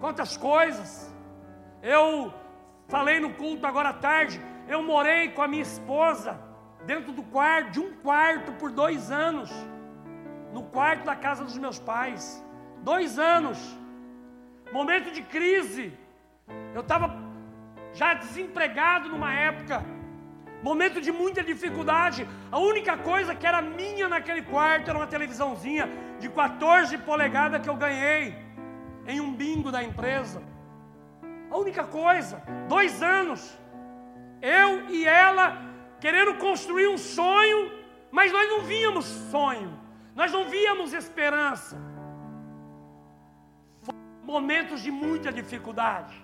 [0.00, 1.14] quantas coisas.
[1.82, 2.34] Eu
[2.88, 6.38] falei no culto agora à tarde, eu morei com a minha esposa
[6.84, 9.50] dentro do quarto, de um quarto por dois anos,
[10.52, 12.44] no quarto da casa dos meus pais,
[12.82, 13.58] dois anos
[14.72, 15.92] momento de crise.
[16.74, 17.14] Eu estava
[17.92, 19.84] já desempregado numa época,
[20.62, 22.26] momento de muita dificuldade.
[22.50, 25.88] A única coisa que era minha naquele quarto era uma televisãozinha
[26.18, 28.34] de 14 polegadas que eu ganhei
[29.06, 30.42] em um bingo da empresa.
[31.50, 33.58] A única coisa, dois anos,
[34.42, 35.56] eu e ela
[36.00, 39.78] querendo construir um sonho Mas nós não víamos sonho,
[40.14, 41.76] nós não víamos esperança.
[44.34, 46.14] Momentos de muita dificuldade,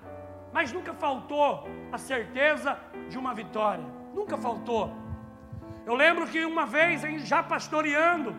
[0.53, 2.71] mas nunca faltou a certeza
[3.09, 3.85] de uma vitória.
[4.19, 4.85] Nunca faltou.
[5.87, 8.31] Eu lembro que uma vez, já pastoreando,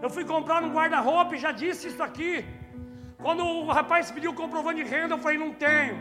[0.00, 2.44] eu fui comprar um guarda-roupa e já disse isso aqui.
[3.24, 5.96] Quando o rapaz pediu comprovante de renda, eu falei, não tenho.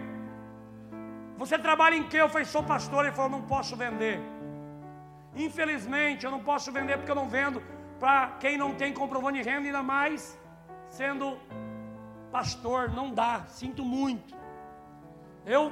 [1.37, 2.17] Você trabalha em quê?
[2.17, 3.05] Eu falei, sou pastor.
[3.05, 4.19] Ele falou, não posso vender.
[5.35, 7.61] Infelizmente, eu não posso vender porque eu não vendo
[7.99, 10.39] para quem não tem comprovante de renda, ainda mais
[10.87, 11.37] sendo
[12.31, 12.89] pastor.
[12.89, 14.35] Não dá, sinto muito.
[15.45, 15.71] Eu,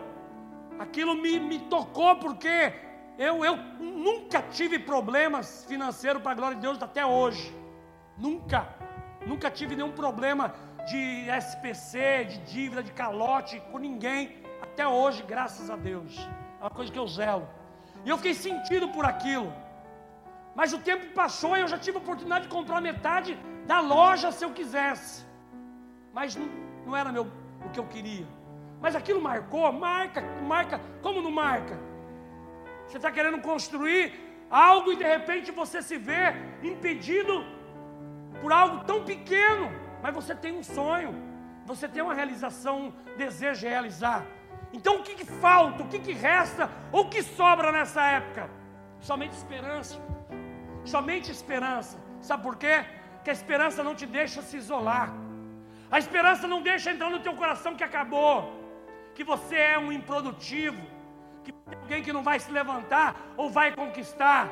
[0.79, 2.73] aquilo me, me tocou porque
[3.17, 7.53] eu, eu nunca tive problemas financeiros para a glória de Deus até hoje.
[8.17, 8.67] Nunca.
[9.25, 10.53] Nunca tive nenhum problema
[10.85, 14.37] de SPC, de dívida, de calote com ninguém.
[14.61, 16.17] Até hoje, graças a Deus.
[16.59, 17.47] É uma coisa que eu zelo.
[18.03, 19.51] E eu fiquei sentido por aquilo.
[20.55, 24.31] Mas o tempo passou e eu já tive a oportunidade de comprar metade da loja
[24.31, 25.24] se eu quisesse.
[26.15, 26.47] Mas não,
[26.85, 27.27] não era meu,
[27.65, 28.25] o que eu queria.
[28.81, 30.79] Mas aquilo marcou, marca, marca.
[31.01, 31.77] Como não marca?
[32.87, 34.13] Você está querendo construir
[34.49, 37.43] algo e de repente você se vê impedido
[38.41, 39.69] por algo tão pequeno,
[40.01, 41.13] mas você tem um sonho,
[41.65, 44.25] você tem uma realização, um desejo de realizar.
[44.71, 48.49] Então o que, que falta, o que, que resta, ou o que sobra nessa época?
[49.01, 49.99] Somente esperança.
[50.85, 51.97] Somente esperança.
[52.21, 52.85] Sabe por quê?
[53.21, 55.24] Que a esperança não te deixa se isolar.
[55.91, 58.35] A esperança não deixa entrar no teu coração que acabou,
[59.13, 60.81] que você é um improdutivo,
[61.43, 64.49] que tem alguém que não vai se levantar ou vai conquistar.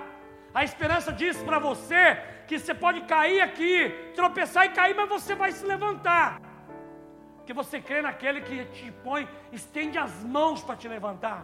[0.53, 2.17] A esperança diz para você
[2.47, 6.39] que você pode cair aqui, tropeçar e cair, mas você vai se levantar
[7.45, 11.43] que você crê naquele que te põe, estende as mãos para te levantar.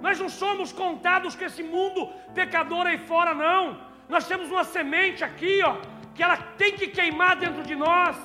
[0.00, 3.80] Nós não somos contados com esse mundo pecador aí fora, não.
[4.08, 5.76] Nós temos uma semente aqui, ó,
[6.14, 8.16] que ela tem que queimar dentro de nós,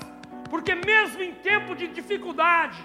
[0.50, 2.80] porque mesmo em tempo de dificuldade,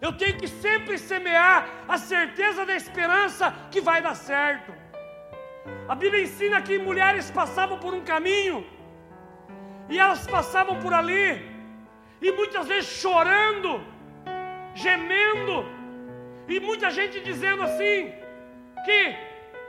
[0.00, 4.72] eu tenho que sempre semear a certeza da esperança que vai dar certo.
[5.88, 8.66] A Bíblia ensina que mulheres passavam por um caminho,
[9.88, 11.26] e elas passavam por ali,
[12.20, 13.72] e muitas vezes chorando,
[14.74, 15.64] gemendo,
[16.46, 18.12] e muita gente dizendo assim
[18.84, 19.00] que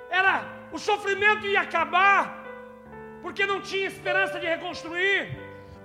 [0.09, 0.34] era
[0.72, 2.43] o sofrimento ia acabar,
[3.22, 5.39] porque não tinha esperança de reconstruir,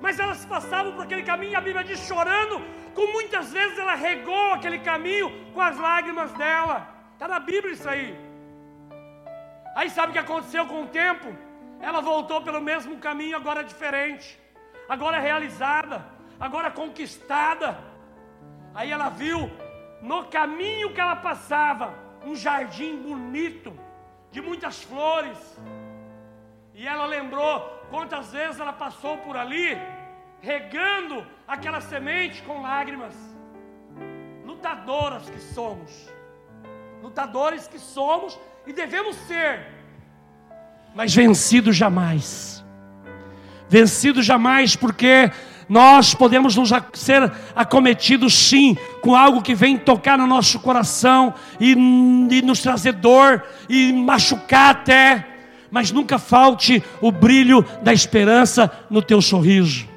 [0.04, 2.56] mas elas passavam por aquele caminho, e a Bíblia diz chorando,
[2.96, 6.76] com muitas vezes ela regou aquele caminho com as lágrimas dela.
[7.14, 8.08] Está na Bíblia isso aí.
[9.78, 11.28] Aí sabe o que aconteceu com o tempo?
[11.88, 14.38] Ela voltou pelo mesmo caminho, agora diferente,
[14.88, 15.98] agora realizada
[16.38, 17.78] agora conquistada.
[18.74, 19.50] Aí ela viu
[20.02, 21.94] no caminho que ela passava
[22.24, 23.72] um jardim bonito,
[24.30, 25.38] de muitas flores.
[26.74, 29.78] E ela lembrou quantas vezes ela passou por ali,
[30.44, 33.14] regando aquela semente com lágrimas.
[34.44, 35.90] Lutadoras que somos,
[37.02, 39.74] lutadores que somos e devemos ser,
[40.94, 42.64] mas vencidos jamais.
[43.68, 45.32] Vencidos jamais, porque
[45.68, 51.72] nós podemos nos, ser acometidos sim com algo que vem tocar no nosso coração e,
[51.72, 55.26] e nos trazer dor e machucar até,
[55.70, 59.88] mas nunca falte o brilho da esperança no teu sorriso,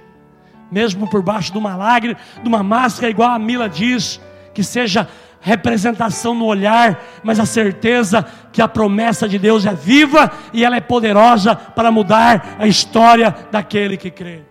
[0.71, 4.21] mesmo por baixo de uma lágrima, de uma máscara, igual a Mila diz,
[4.53, 5.07] que seja
[5.39, 10.75] representação no olhar, mas a certeza que a promessa de Deus é viva e ela
[10.75, 14.43] é poderosa para mudar a história daquele que crê.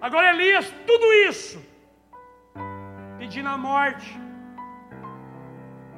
[0.00, 1.60] Agora Elias, tudo isso,
[3.18, 4.20] pedindo a morte.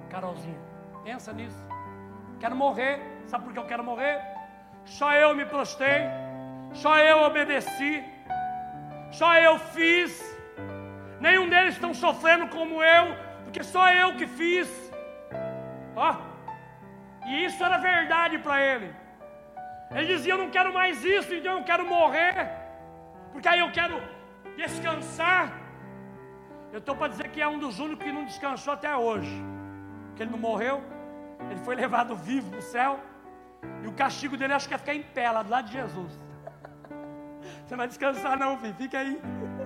[0.09, 0.59] Carolzinha,
[1.05, 1.67] pensa nisso.
[2.41, 3.01] Quero morrer.
[3.27, 4.21] Sabe por que eu quero morrer?
[4.85, 6.03] Só eu me prostei,
[6.73, 8.05] só eu obedeci,
[9.19, 10.11] só eu fiz.
[11.21, 13.07] Nenhum deles estão sofrendo como eu,
[13.45, 14.69] porque só eu que fiz.
[15.95, 16.11] Ó,
[17.29, 18.89] e isso era verdade para ele.
[19.91, 22.67] Ele dizia: Eu não quero mais isso, então eu quero morrer
[23.37, 24.03] porque aí eu quero
[24.57, 25.53] descansar.
[26.73, 29.31] Eu estou para dizer que é um dos únicos que não descansou até hoje,
[30.15, 30.83] que ele não morreu,
[31.51, 32.99] ele foi levado vivo para o céu,
[33.85, 36.19] e o castigo dele acho que é ficar em pé lá do lado de Jesus.
[37.67, 39.21] Você não vai descansar não, filho, fica aí,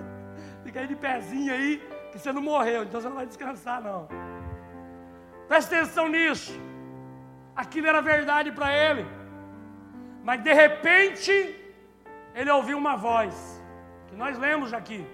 [0.65, 1.81] fica aí de pezinho aí,
[2.11, 4.07] que você não morreu, então você não vai descansar não.
[5.47, 6.59] Presta atenção nisso.
[7.55, 9.05] Aquilo era verdade para ele.
[10.23, 11.55] Mas de repente,
[12.33, 13.61] ele ouviu uma voz
[14.07, 15.05] que nós lemos aqui.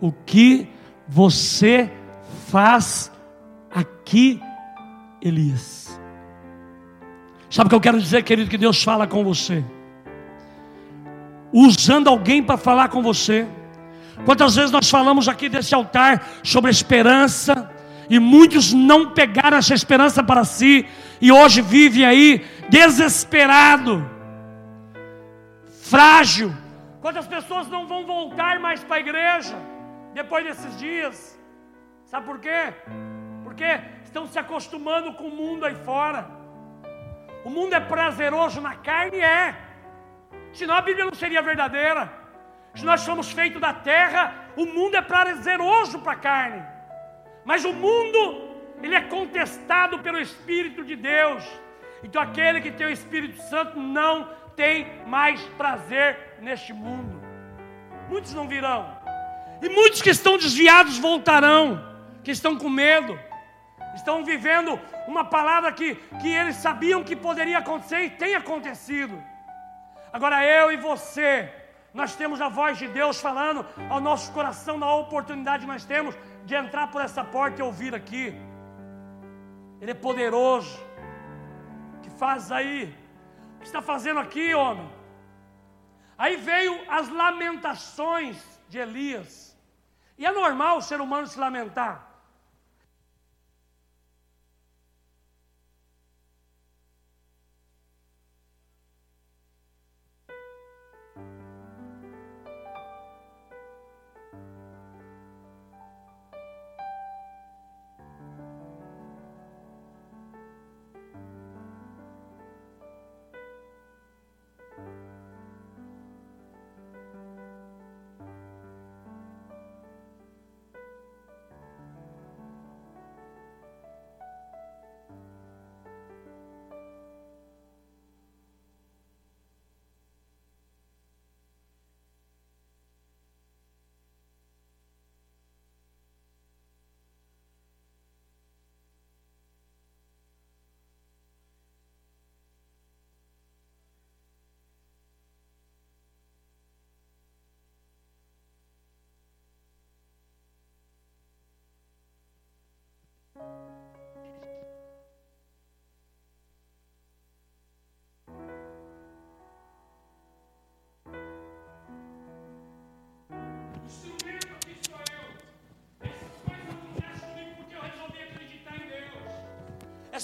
[0.00, 0.68] O que
[1.06, 1.90] você
[2.48, 3.12] faz
[3.74, 4.40] aqui,
[5.20, 6.00] Elias?
[7.50, 8.48] Sabe o que eu quero dizer, querido?
[8.48, 9.64] Que Deus fala com você,
[11.52, 13.46] usando alguém para falar com você.
[14.24, 17.70] Quantas vezes nós falamos aqui desse altar sobre esperança,
[18.08, 20.86] e muitos não pegaram essa esperança para si,
[21.20, 24.08] e hoje vive aí desesperado,
[25.82, 26.52] frágil.
[27.00, 29.56] Quantas pessoas não vão voltar mais para a igreja
[30.12, 31.38] depois desses dias?
[32.04, 32.74] Sabe por quê?
[33.44, 36.28] Porque estão se acostumando com o mundo aí fora.
[37.44, 39.69] O mundo é prazeroso na carne, é.
[40.52, 42.12] Senão a Bíblia não seria verdadeira.
[42.74, 46.62] Se nós somos feitos da terra, o mundo é prazeroso para a carne.
[47.44, 51.44] Mas o mundo, ele é contestado pelo Espírito de Deus.
[52.02, 57.20] Então aquele que tem o Espírito Santo não tem mais prazer neste mundo.
[58.08, 58.98] Muitos não virão.
[59.62, 61.84] E muitos que estão desviados voltarão,
[62.24, 63.18] que estão com medo,
[63.94, 69.22] estão vivendo uma palavra que, que eles sabiam que poderia acontecer e tem acontecido.
[70.12, 71.52] Agora eu e você,
[71.94, 76.16] nós temos a voz de Deus falando ao nosso coração na oportunidade que nós temos
[76.44, 78.34] de entrar por essa porta e ouvir aqui.
[79.80, 80.78] Ele é poderoso.
[82.02, 82.94] Que faz aí?
[83.56, 84.90] O que está fazendo aqui, homem?
[86.18, 88.36] Aí veio as lamentações
[88.68, 89.56] de Elias.
[90.18, 92.09] E é normal o ser humano se lamentar.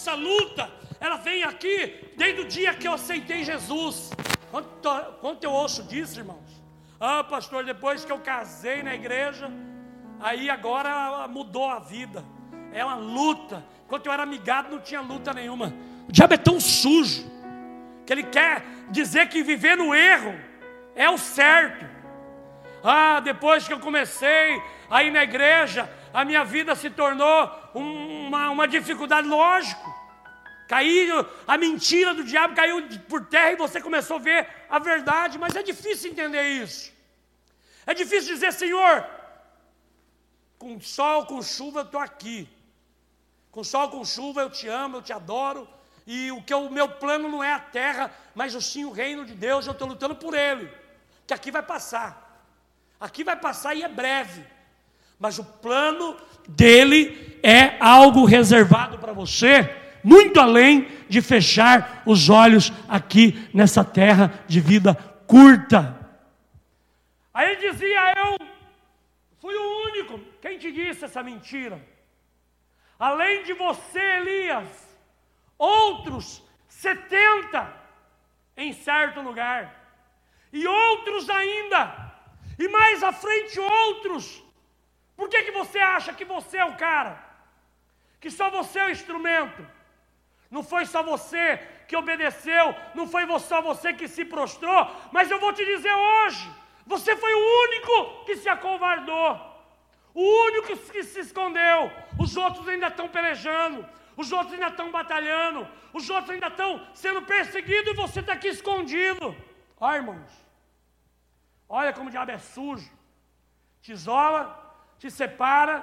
[0.07, 4.13] Essa luta, ela vem aqui desde o dia que eu aceitei Jesus.
[4.53, 4.89] Quanto,
[5.21, 6.63] quanto eu ouço disso, irmãos?
[7.01, 9.51] Ah, pastor, depois que eu casei na igreja,
[10.21, 12.25] aí agora mudou a vida.
[12.73, 13.67] É uma luta.
[13.89, 15.75] Quando eu era amigado, não tinha luta nenhuma.
[16.09, 17.29] O diabo é tão sujo
[18.07, 20.39] que ele quer dizer que viver no erro
[20.95, 21.85] é o certo.
[22.85, 28.51] Ah, depois que eu comecei a ir na igreja, a minha vida se tornou uma,
[28.51, 29.96] uma dificuldade, lógico.
[30.67, 35.39] Caiu, a mentira do diabo caiu por terra e você começou a ver a verdade,
[35.39, 36.93] mas é difícil entender isso.
[37.87, 39.07] É difícil dizer, Senhor,
[40.59, 42.49] com sol, com chuva eu estou aqui.
[43.51, 45.69] Com sol, com chuva eu te amo, eu te adoro.
[46.07, 49.35] E o que o meu plano não é a terra, mas sim o reino de
[49.35, 50.71] Deus, eu estou lutando por ele.
[51.27, 52.45] Que aqui vai passar.
[53.01, 54.45] Aqui vai passar e é breve.
[55.19, 56.17] Mas o plano
[56.49, 59.65] dele é algo reservado para você,
[60.07, 64.95] muito além de fechar os olhos aqui nessa terra de vida
[65.27, 65.99] curta.
[67.35, 68.39] Aí dizia: Eu
[69.41, 70.21] fui o único.
[70.41, 71.85] Quem te disse essa mentira?
[72.97, 74.69] Além de você, Elias,
[75.59, 77.75] outros 70
[78.57, 79.75] em certo lugar,
[80.53, 82.15] e outros ainda,
[82.57, 84.41] e mais à frente outros.
[85.17, 87.21] Por que, que você acha que você é o cara?
[88.21, 89.76] Que só você é o instrumento?
[90.57, 91.45] Não foi só você
[91.87, 94.81] que obedeceu, não foi só você que se prostrou,
[95.13, 96.51] mas eu vou te dizer hoje:
[96.87, 99.31] você foi o único que se acovardou.
[100.15, 103.87] O único que se escondeu, os outros ainda estão pelejando,
[104.17, 108.49] os outros ainda estão batalhando, os outros ainda estão sendo perseguidos e você está aqui
[108.49, 109.37] escondido.
[109.79, 110.33] Olha, irmãos,
[111.69, 112.91] olha como o diabo é sujo,
[113.83, 114.41] te isola,
[114.99, 115.77] te separa,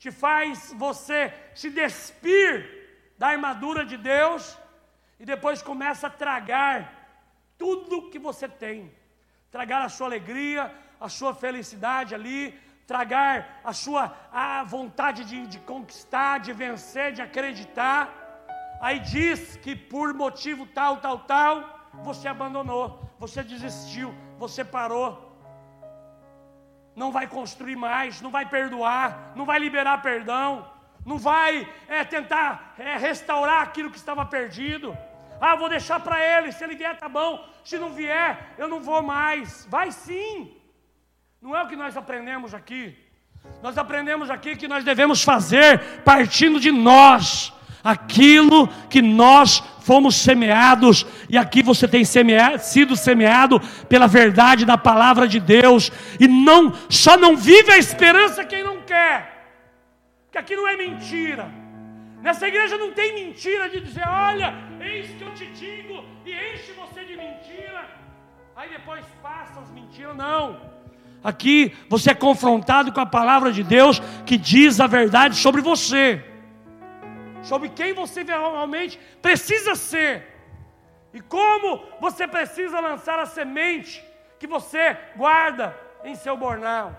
[0.00, 2.73] te faz você se despir
[3.18, 4.58] da armadura de Deus
[5.18, 6.92] e depois começa a tragar
[7.56, 8.92] tudo que você tem,
[9.50, 15.58] tragar a sua alegria, a sua felicidade ali, tragar a sua a vontade de, de
[15.60, 18.10] conquistar, de vencer, de acreditar.
[18.80, 25.32] Aí diz que por motivo tal, tal, tal, você abandonou, você desistiu, você parou.
[26.94, 30.68] Não vai construir mais, não vai perdoar, não vai liberar perdão,
[31.04, 34.96] não vai é, tentar é, restaurar aquilo que estava perdido.
[35.40, 38.80] Ah, vou deixar para ele, se ele vier tá bom, se não vier, eu não
[38.80, 39.66] vou mais.
[39.68, 40.52] Vai sim.
[41.40, 42.96] Não é o que nós aprendemos aqui.
[43.62, 47.52] Nós aprendemos aqui que nós devemos fazer partindo de nós
[47.82, 55.28] aquilo que nós fomos semeados, e aqui você tem sido semeado pela verdade da palavra
[55.28, 59.33] de Deus, e não só não vive a esperança quem não quer,
[60.34, 61.46] que aqui não é mentira.
[62.20, 66.72] Nessa igreja não tem mentira de dizer, olha, eis que eu te digo, e enche
[66.72, 67.82] você de mentira,
[68.56, 70.60] aí depois passa as mentiras, não.
[71.22, 76.22] Aqui você é confrontado com a palavra de Deus que diz a verdade sobre você
[77.44, 80.14] sobre quem você realmente precisa ser
[81.12, 84.02] e como você precisa lançar a semente
[84.38, 86.92] que você guarda em seu bornal.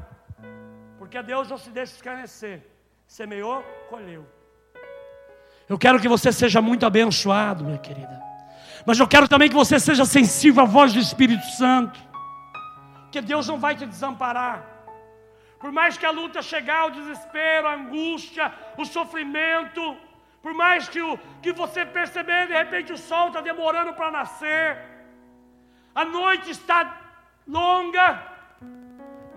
[0.97, 2.74] Porque Deus não se deixa escarnecer.
[3.07, 4.25] Semeou, colheu.
[5.67, 8.21] Eu quero que você seja muito abençoado, minha querida.
[8.85, 11.99] Mas eu quero também que você seja sensível à voz do Espírito Santo.
[13.11, 14.63] Que Deus não vai te desamparar.
[15.59, 19.97] Por mais que a luta chegar, o desespero, a angústia, o sofrimento,
[20.43, 24.77] por mais que, o, que você perceber, de repente o sol está demorando para nascer,
[25.95, 26.95] a noite está
[27.47, 28.21] longa,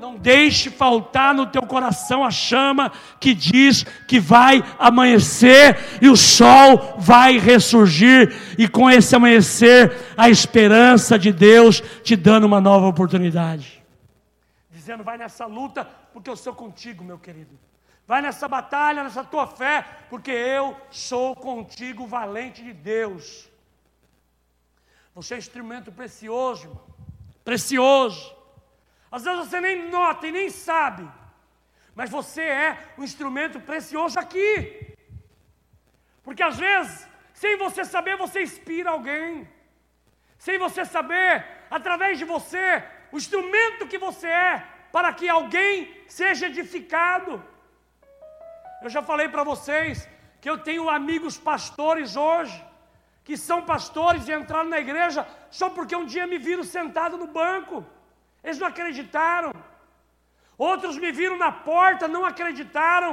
[0.00, 6.16] não deixe faltar no teu coração a chama que diz que vai amanhecer e o
[6.16, 12.86] sol vai ressurgir, e com esse amanhecer, a esperança de Deus te dando uma nova
[12.86, 13.82] oportunidade.
[14.70, 17.58] Dizendo, vai nessa luta, porque eu sou contigo, meu querido.
[18.06, 23.48] Vai nessa batalha, nessa tua fé, porque eu sou contigo, valente de Deus.
[25.14, 26.80] Você é um instrumento precioso, irmão.
[27.44, 28.37] Precioso.
[29.10, 31.08] Às vezes você nem nota e nem sabe,
[31.94, 34.96] mas você é um instrumento precioso aqui.
[36.22, 39.48] Porque às vezes, sem você saber, você inspira alguém.
[40.38, 45.72] Sem você saber, através de você, o instrumento que você é, para que alguém
[46.06, 47.42] seja edificado.
[48.82, 50.08] Eu já falei para vocês
[50.40, 52.64] que eu tenho amigos pastores hoje,
[53.24, 57.26] que são pastores e entraram na igreja só porque um dia me viram sentado no
[57.26, 57.84] banco.
[58.42, 59.52] Eles não acreditaram.
[60.56, 63.12] Outros me viram na porta, não acreditaram.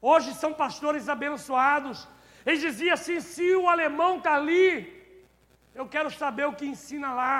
[0.00, 2.08] Hoje são pastores abençoados.
[2.46, 4.66] Eles diziam assim: se o alemão está ali,
[5.74, 7.36] eu quero saber o que ensina lá.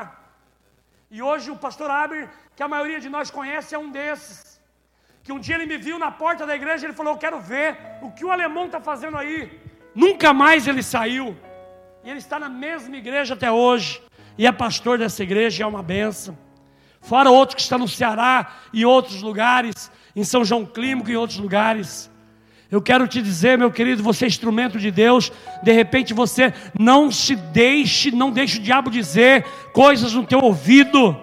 [1.11, 4.51] E hoje o pastor Aber, que a maioria de nós conhece, é um desses
[5.23, 7.77] que um dia ele me viu na porta da igreja, ele falou: Eu quero ver
[8.03, 9.61] o que o alemão está fazendo aí.
[9.95, 11.37] Nunca mais ele saiu.
[12.03, 14.03] E ele está na mesma igreja até hoje.
[14.39, 16.37] E é pastor dessa igreja, é uma benção.
[17.01, 21.39] Fora outro que está no Ceará e outros lugares, em São João Clínico e outros
[21.39, 22.11] lugares.
[22.71, 25.33] Eu quero te dizer, meu querido, você é instrumento de Deus.
[25.63, 31.17] De repente você não se deixe, não deixe o diabo dizer coisas no teu ouvido,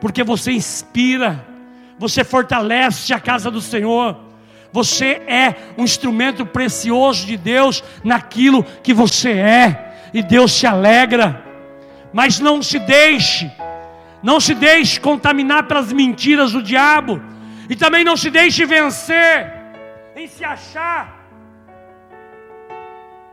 [0.00, 1.48] porque você inspira
[2.00, 4.16] você fortalece a casa do Senhor.
[4.72, 11.44] Você é um instrumento precioso de Deus naquilo que você é, e Deus se alegra.
[12.10, 13.52] Mas não se deixe,
[14.22, 17.20] não se deixe contaminar pelas mentiras do diabo,
[17.68, 19.52] e também não se deixe vencer
[20.16, 21.02] em se achar,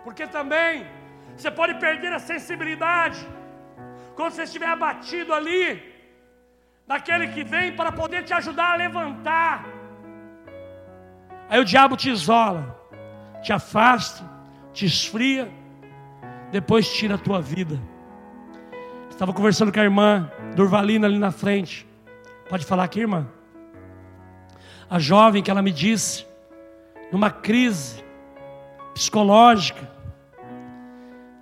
[0.04, 0.86] porque também
[1.36, 3.20] você pode perder a sensibilidade
[4.16, 5.64] quando você estiver abatido ali
[6.88, 9.66] daquele que vem para poder te ajudar a levantar.
[11.50, 12.76] Aí o diabo te isola,
[13.42, 14.24] te afasta,
[14.74, 15.52] te esfria,
[16.52, 17.80] depois tira a tua vida.
[19.10, 21.88] Estava conversando com a irmã Durvalina ali na frente.
[22.50, 23.28] Pode falar aqui, irmã?
[24.90, 26.26] A jovem que ela me disse,
[27.12, 28.04] numa crise
[28.94, 29.90] psicológica,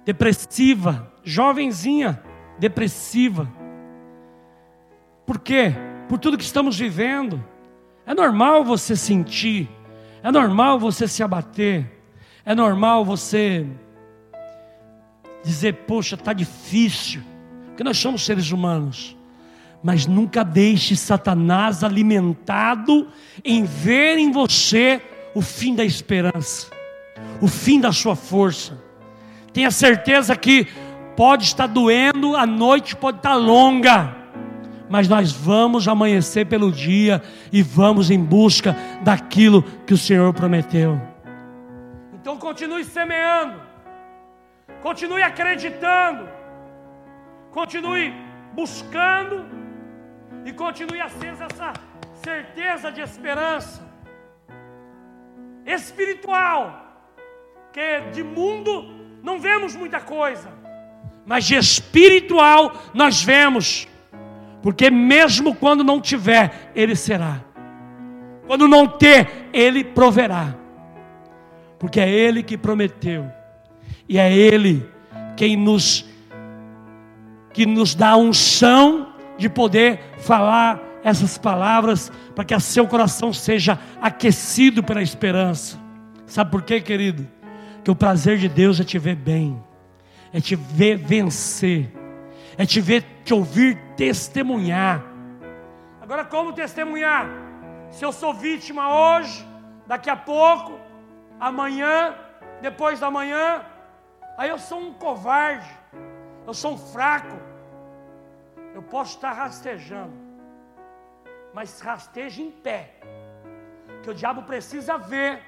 [0.06, 2.22] depressiva, jovenzinha,
[2.60, 3.48] depressiva
[5.26, 5.74] por quê?
[6.08, 7.44] Por tudo que estamos vivendo.
[8.06, 9.68] É normal você sentir,
[10.22, 11.92] é normal você se abater,
[12.46, 13.66] é normal você
[15.44, 17.24] dizer, poxa, está difícil,
[17.76, 19.18] porque nós somos seres humanos.
[19.84, 23.10] Mas nunca deixe Satanás alimentado
[23.44, 25.02] em ver em você
[25.36, 26.68] o fim da esperança,
[27.42, 28.82] o fim da sua força.
[29.52, 30.68] Tenha certeza que
[31.18, 34.24] pode estar doendo, a noite pode estar longa
[34.88, 37.20] mas nós vamos amanhecer pelo dia
[37.52, 41.02] e vamos em busca daquilo que o Senhor prometeu.
[42.14, 43.60] Então continue semeando,
[44.84, 46.35] Continue acreditando.
[47.56, 48.14] Continue
[48.54, 49.46] buscando
[50.44, 51.72] e continue acesa essa
[52.22, 53.82] certeza de esperança
[55.66, 57.08] espiritual,
[57.72, 58.94] que de mundo
[59.24, 60.50] não vemos muita coisa,
[61.26, 63.88] mas de espiritual nós vemos,
[64.62, 67.42] porque mesmo quando não tiver, Ele será,
[68.46, 70.54] quando não ter, Ele proverá,
[71.80, 73.32] porque é Ele que prometeu,
[74.10, 74.86] e é Ele
[75.38, 76.14] quem nos
[77.56, 84.84] que nos dá unção de poder falar essas palavras para que seu coração seja aquecido
[84.84, 85.80] pela esperança.
[86.26, 87.26] Sabe por quê, querido?
[87.82, 89.64] Que o prazer de Deus é te ver bem,
[90.34, 91.90] é te ver vencer,
[92.58, 95.02] é te ver te ouvir testemunhar.
[96.02, 97.26] Agora, como testemunhar?
[97.90, 99.48] Se eu sou vítima hoje,
[99.88, 100.78] daqui a pouco,
[101.40, 102.16] amanhã,
[102.62, 103.62] depois da manhã,
[104.38, 105.70] aí eu sou um covarde,
[106.46, 107.38] eu sou fraco,
[108.74, 110.14] eu posso estar rastejando,
[111.54, 112.96] mas rasteja em pé,
[114.04, 115.42] que o diabo precisa ver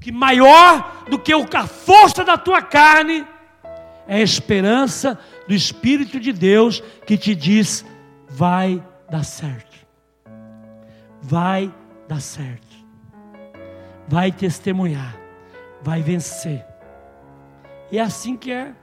[0.00, 3.26] que maior do que a força da tua carne
[4.06, 7.84] é a esperança do Espírito de Deus que te diz:
[8.28, 9.86] vai dar certo,
[11.20, 11.72] vai
[12.08, 12.76] dar certo,
[14.08, 15.16] vai testemunhar,
[15.82, 16.64] vai vencer.
[17.90, 18.74] E é assim que é.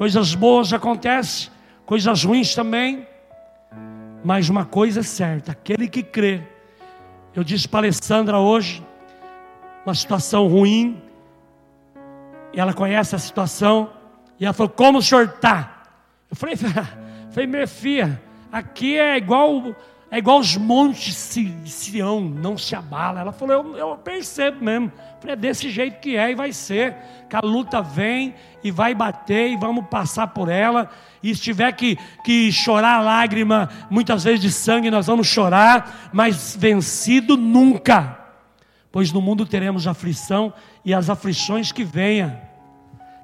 [0.00, 1.50] Coisas boas acontecem
[1.84, 3.06] coisas ruins também.
[4.24, 6.40] Mas uma coisa é certa: aquele que crê.
[7.34, 8.82] Eu disse para a Alessandra hoje,
[9.84, 11.02] uma situação ruim,
[12.50, 13.90] e ela conhece a situação,
[14.38, 15.82] e ela falou: Como o senhor está?
[16.30, 16.56] Eu falei:
[17.30, 19.76] falei Minha filha, aqui é igual
[20.10, 23.20] é igual os montes de Sião, não se abala.
[23.20, 24.90] Ela falou, eu, eu percebo mesmo.
[25.24, 26.96] É desse jeito que é e vai ser.
[27.28, 28.34] Que a luta vem
[28.64, 30.90] e vai bater e vamos passar por ela.
[31.22, 36.56] E se tiver que, que chorar lágrima, muitas vezes de sangue, nós vamos chorar, mas
[36.58, 38.18] vencido nunca.
[38.90, 40.52] Pois no mundo teremos aflição
[40.84, 42.36] e as aflições que venham.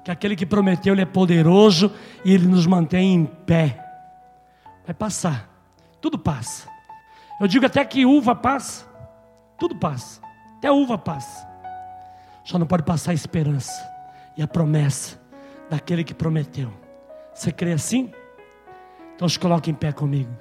[0.05, 1.91] Que aquele que prometeu, ele é poderoso
[2.23, 3.83] e ele nos mantém em pé.
[4.85, 5.49] Vai passar,
[5.99, 6.76] tudo passa.
[7.39, 8.85] Eu digo até que uva passa,
[9.59, 10.21] tudo passa,
[10.57, 11.47] até uva passa.
[12.43, 13.71] Só não pode passar a esperança
[14.35, 15.19] e a promessa
[15.69, 16.73] daquele que prometeu.
[17.33, 18.11] Você crê assim?
[19.15, 20.31] Então se coloque em pé comigo.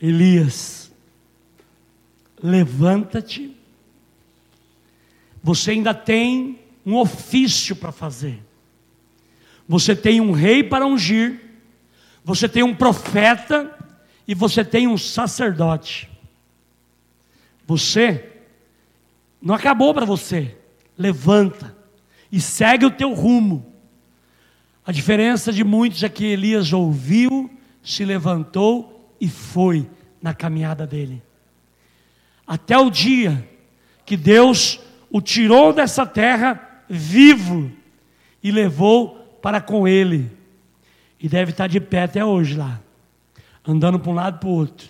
[0.00, 0.92] Elias,
[2.42, 3.56] levanta-te.
[5.42, 8.42] Você ainda tem um ofício para fazer.
[9.68, 11.40] Você tem um rei para ungir.
[12.24, 13.72] Você tem um profeta
[14.26, 16.10] e você tem um sacerdote.
[17.66, 18.32] Você
[19.40, 20.56] não acabou para você.
[20.98, 21.76] Levanta
[22.30, 23.72] e segue o teu rumo.
[24.84, 27.50] A diferença de muitos é que Elias ouviu,
[27.82, 29.88] se levantou e foi
[30.20, 31.22] na caminhada dele.
[32.46, 33.48] Até o dia
[34.04, 37.70] que Deus o tirou dessa terra vivo
[38.42, 40.30] e levou para com ele.
[41.18, 42.80] E deve estar de pé até hoje lá,
[43.66, 44.88] andando para um lado e para o outro.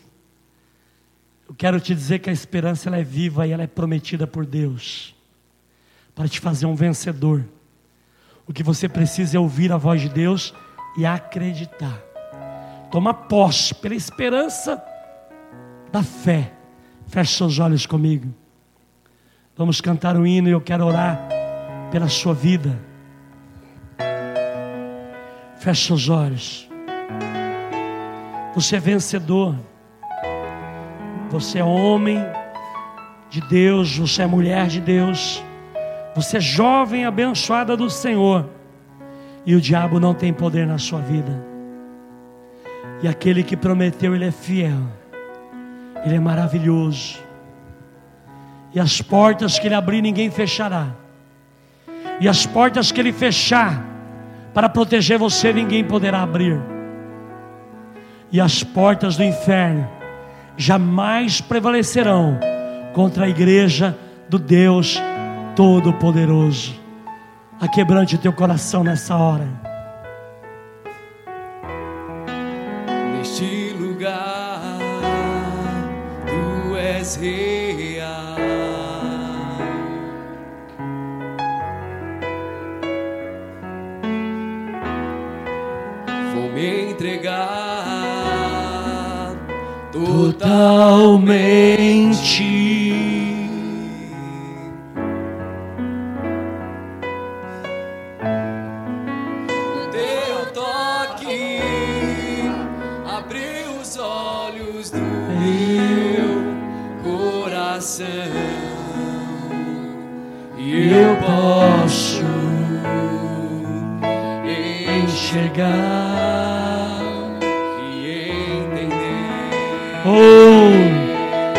[1.49, 4.45] Eu quero te dizer que a esperança ela é viva e ela é prometida por
[4.45, 5.15] Deus
[6.15, 7.45] para te fazer um vencedor.
[8.47, 10.55] O que você precisa é ouvir a voz de Deus
[10.97, 12.06] e acreditar.
[12.97, 14.83] Toma posse pela esperança
[15.93, 16.51] da fé.
[17.07, 18.35] Feche seus olhos comigo.
[19.55, 21.29] Vamos cantar um hino e eu quero orar
[21.91, 22.81] pela sua vida.
[25.59, 26.71] Feche seus olhos.
[28.55, 29.55] Você é vencedor.
[31.29, 32.25] Você é homem
[33.29, 35.45] de Deus, você é mulher de Deus.
[36.15, 38.49] Você é jovem abençoada do Senhor.
[39.45, 41.56] E o diabo não tem poder na sua vida.
[43.03, 44.81] E aquele que prometeu, ele é fiel.
[46.05, 47.19] Ele é maravilhoso.
[48.75, 50.89] E as portas que ele abrir, ninguém fechará.
[52.21, 53.85] E as portas que ele fechar,
[54.55, 56.61] para proteger você, ninguém poderá abrir.
[58.33, 59.89] E as portas do inferno
[60.57, 62.39] jamais prevalecerão
[62.95, 63.97] contra a igreja
[64.29, 65.01] do Deus
[65.55, 66.75] Todo-Poderoso.
[67.61, 69.66] Aquebrante o teu coração nessa hora.
[77.07, 78.37] mais real.
[86.35, 87.77] Vou me entregar
[89.93, 90.67] totalmente.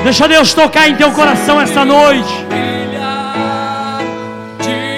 [0.08, 2.34] Deixa Deus tocar em teu coração essa noite.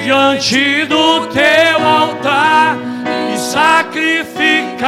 [0.04, 2.78] Diante do teu altar
[3.34, 4.88] e sacrificar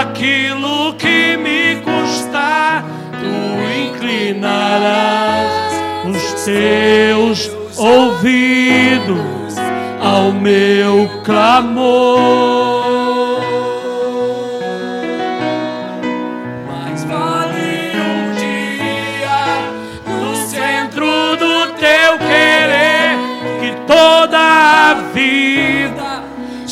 [0.00, 2.84] aquilo que me custar,
[3.18, 3.26] tu
[3.88, 5.72] inclinarás
[6.08, 9.56] os teus ouvidos
[10.00, 12.79] ao meu clamor.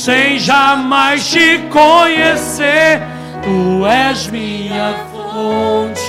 [0.09, 3.03] Sem jamais te conhecer
[3.43, 6.01] tu és minha fonte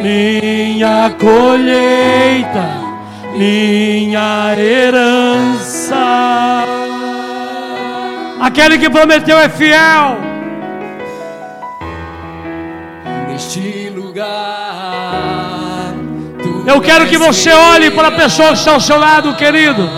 [0.00, 2.66] minha colheita
[3.36, 5.96] minha herança
[8.40, 10.18] aquele que prometeu é fiel
[13.28, 14.26] neste lugar.
[16.64, 19.90] Eu quero que você olhe para a pessoa que está ao seu lado, querido.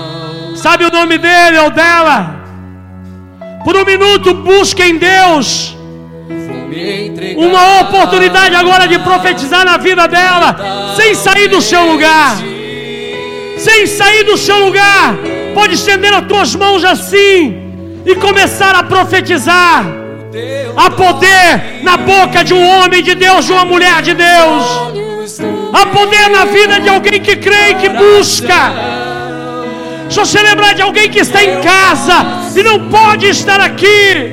[0.57, 2.38] Sabe o nome dele ou dela?
[3.69, 5.77] Por um minuto, busque em Deus
[7.37, 12.39] uma oportunidade agora de profetizar na vida dela, sem sair do seu lugar.
[13.59, 15.19] Sem sair do seu lugar.
[15.53, 17.41] Pode estender as tuas mãos assim
[18.07, 19.85] e começar a profetizar.
[20.75, 24.65] Há poder na boca de um homem de Deus, de uma mulher de Deus.
[25.75, 28.73] Há poder na vida de alguém que crê e que busca.
[30.11, 32.25] Se você lembrar de alguém que está em casa
[32.57, 34.33] e não pode estar aqui,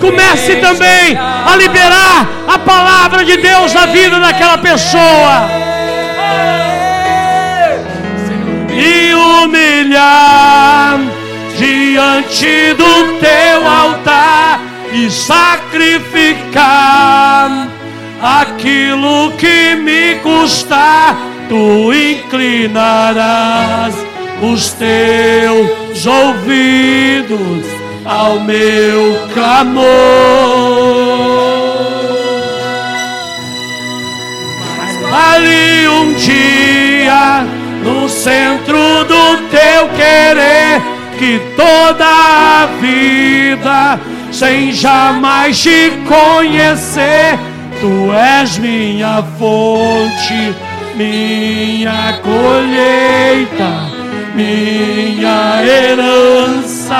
[0.00, 5.48] comece também a liberar a palavra de Deus na vida daquela pessoa.
[8.70, 10.98] E humilhar
[11.56, 14.58] diante do teu altar
[14.92, 17.68] e sacrificar
[18.20, 21.16] aquilo que me custar,
[21.48, 23.94] tu inclinarás
[24.42, 27.66] os teus ouvidos
[28.04, 29.84] ao meu clamor.
[35.12, 37.46] Ali um dia,
[37.82, 40.82] no centro do teu querer,
[41.18, 44.00] que toda a vida,
[44.32, 47.38] sem jamais te conhecer,
[47.80, 50.54] tu és minha fonte,
[50.96, 53.93] minha colheita,
[54.34, 56.94] minha herança.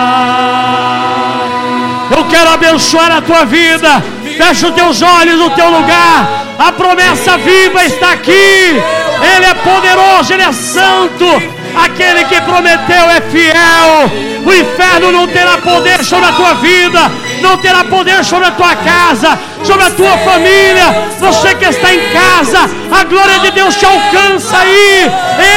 [2.17, 4.03] Eu quero abençoar a tua vida.
[4.37, 6.45] Fecha os teus olhos no teu lugar.
[6.59, 8.33] A promessa viva está aqui.
[8.33, 11.27] Ele é poderoso, ele é santo.
[11.75, 14.45] Aquele que prometeu é fiel.
[14.47, 17.11] O inferno não terá poder sobre a tua vida,
[17.45, 20.87] não terá poder sobre a tua casa, sobre a tua família.
[21.21, 25.11] Você que está em casa, a glória de Deus te alcança aí.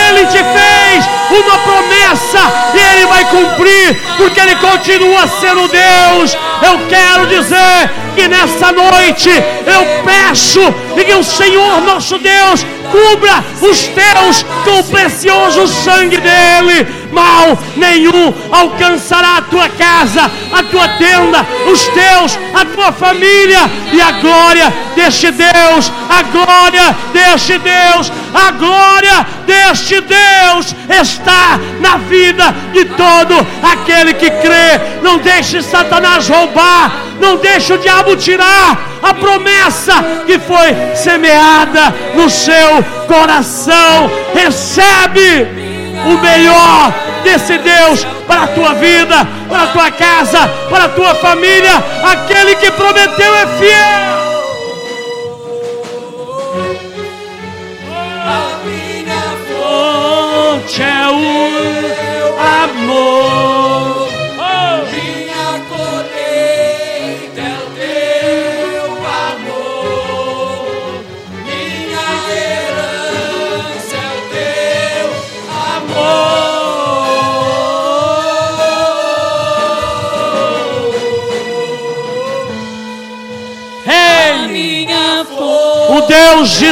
[0.09, 2.39] Ele te fez uma promessa
[2.73, 6.37] e ele vai cumprir, porque ele continua sendo Deus.
[6.61, 10.61] Eu quero dizer que nessa noite eu peço
[10.97, 16.87] e que o Senhor nosso Deus cubra os teus com o precioso sangue dele.
[17.11, 23.59] Mal nenhum alcançará a tua casa, a tua tenda, os teus, a tua família
[23.91, 31.97] e a glória deste Deus, a glória deste Deus, a glória deste Deus está na
[31.97, 34.79] vida de todo aquele que crê.
[35.01, 39.93] Não deixe Satanás roubar, não deixe o diabo tirar a promessa
[40.25, 44.09] que foi semeada no seu coração.
[44.33, 45.66] Recebe
[46.13, 46.93] o melhor
[47.23, 51.83] desse Deus para a tua vida, para a tua casa, para a tua família.
[52.03, 53.96] Aquele que prometeu é fiel.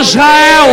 [0.06, 0.70] Israel,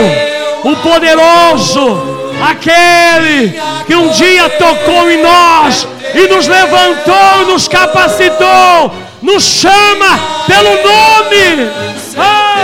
[0.63, 2.03] o poderoso,
[2.47, 8.93] aquele que um dia tocou em nós e nos levantou, nos capacitou,
[9.23, 11.71] nos chama pelo nome.
[12.19, 12.57] Ah!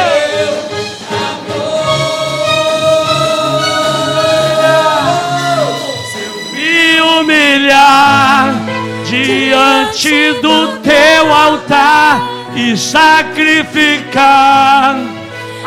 [6.53, 8.55] Me humilhar
[9.07, 12.21] diante do teu altar
[12.55, 14.19] e sacrificar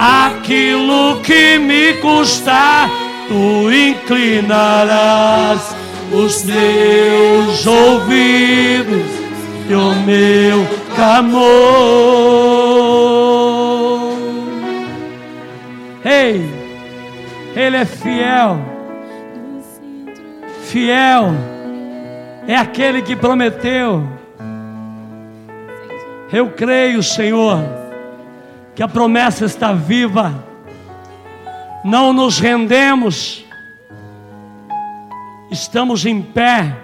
[0.02, 2.90] aquilo que me custar,
[3.28, 5.76] tu inclinarás
[6.11, 9.06] os teus ouvidos
[9.69, 11.41] e o meu clamor.
[16.03, 16.49] Ei,
[17.56, 18.57] Ele é fiel,
[20.64, 21.32] fiel
[22.48, 24.03] é aquele que prometeu.
[26.34, 27.81] Eu creio, Senhor,
[28.82, 30.44] que a promessa está viva.
[31.86, 33.45] Não nos rendemos.
[35.52, 36.76] Estamos em pé,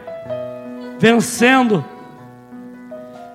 [1.00, 1.84] vencendo,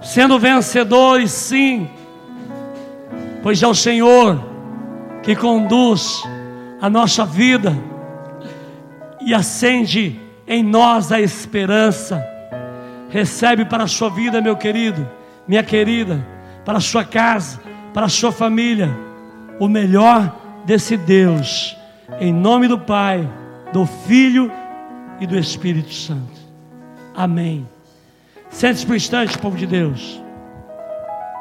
[0.01, 1.91] sendo vencedores, sim,
[3.43, 4.41] pois é o Senhor
[5.25, 6.23] que conduz
[6.81, 7.77] a nossa vida
[9.21, 12.25] e acende em nós a esperança.
[13.11, 15.11] Recebe para a sua vida, meu querido,
[15.49, 16.25] minha querida,
[16.65, 17.62] para a sua casa,
[17.93, 18.91] para a sua família,
[19.59, 21.77] o melhor desse Deus,
[22.21, 23.29] em nome do Pai,
[23.73, 24.51] do Filho
[25.21, 26.41] e do Espírito Santo.
[27.15, 27.67] Amém.
[28.49, 30.22] Sente-se por instante, povo de Deus.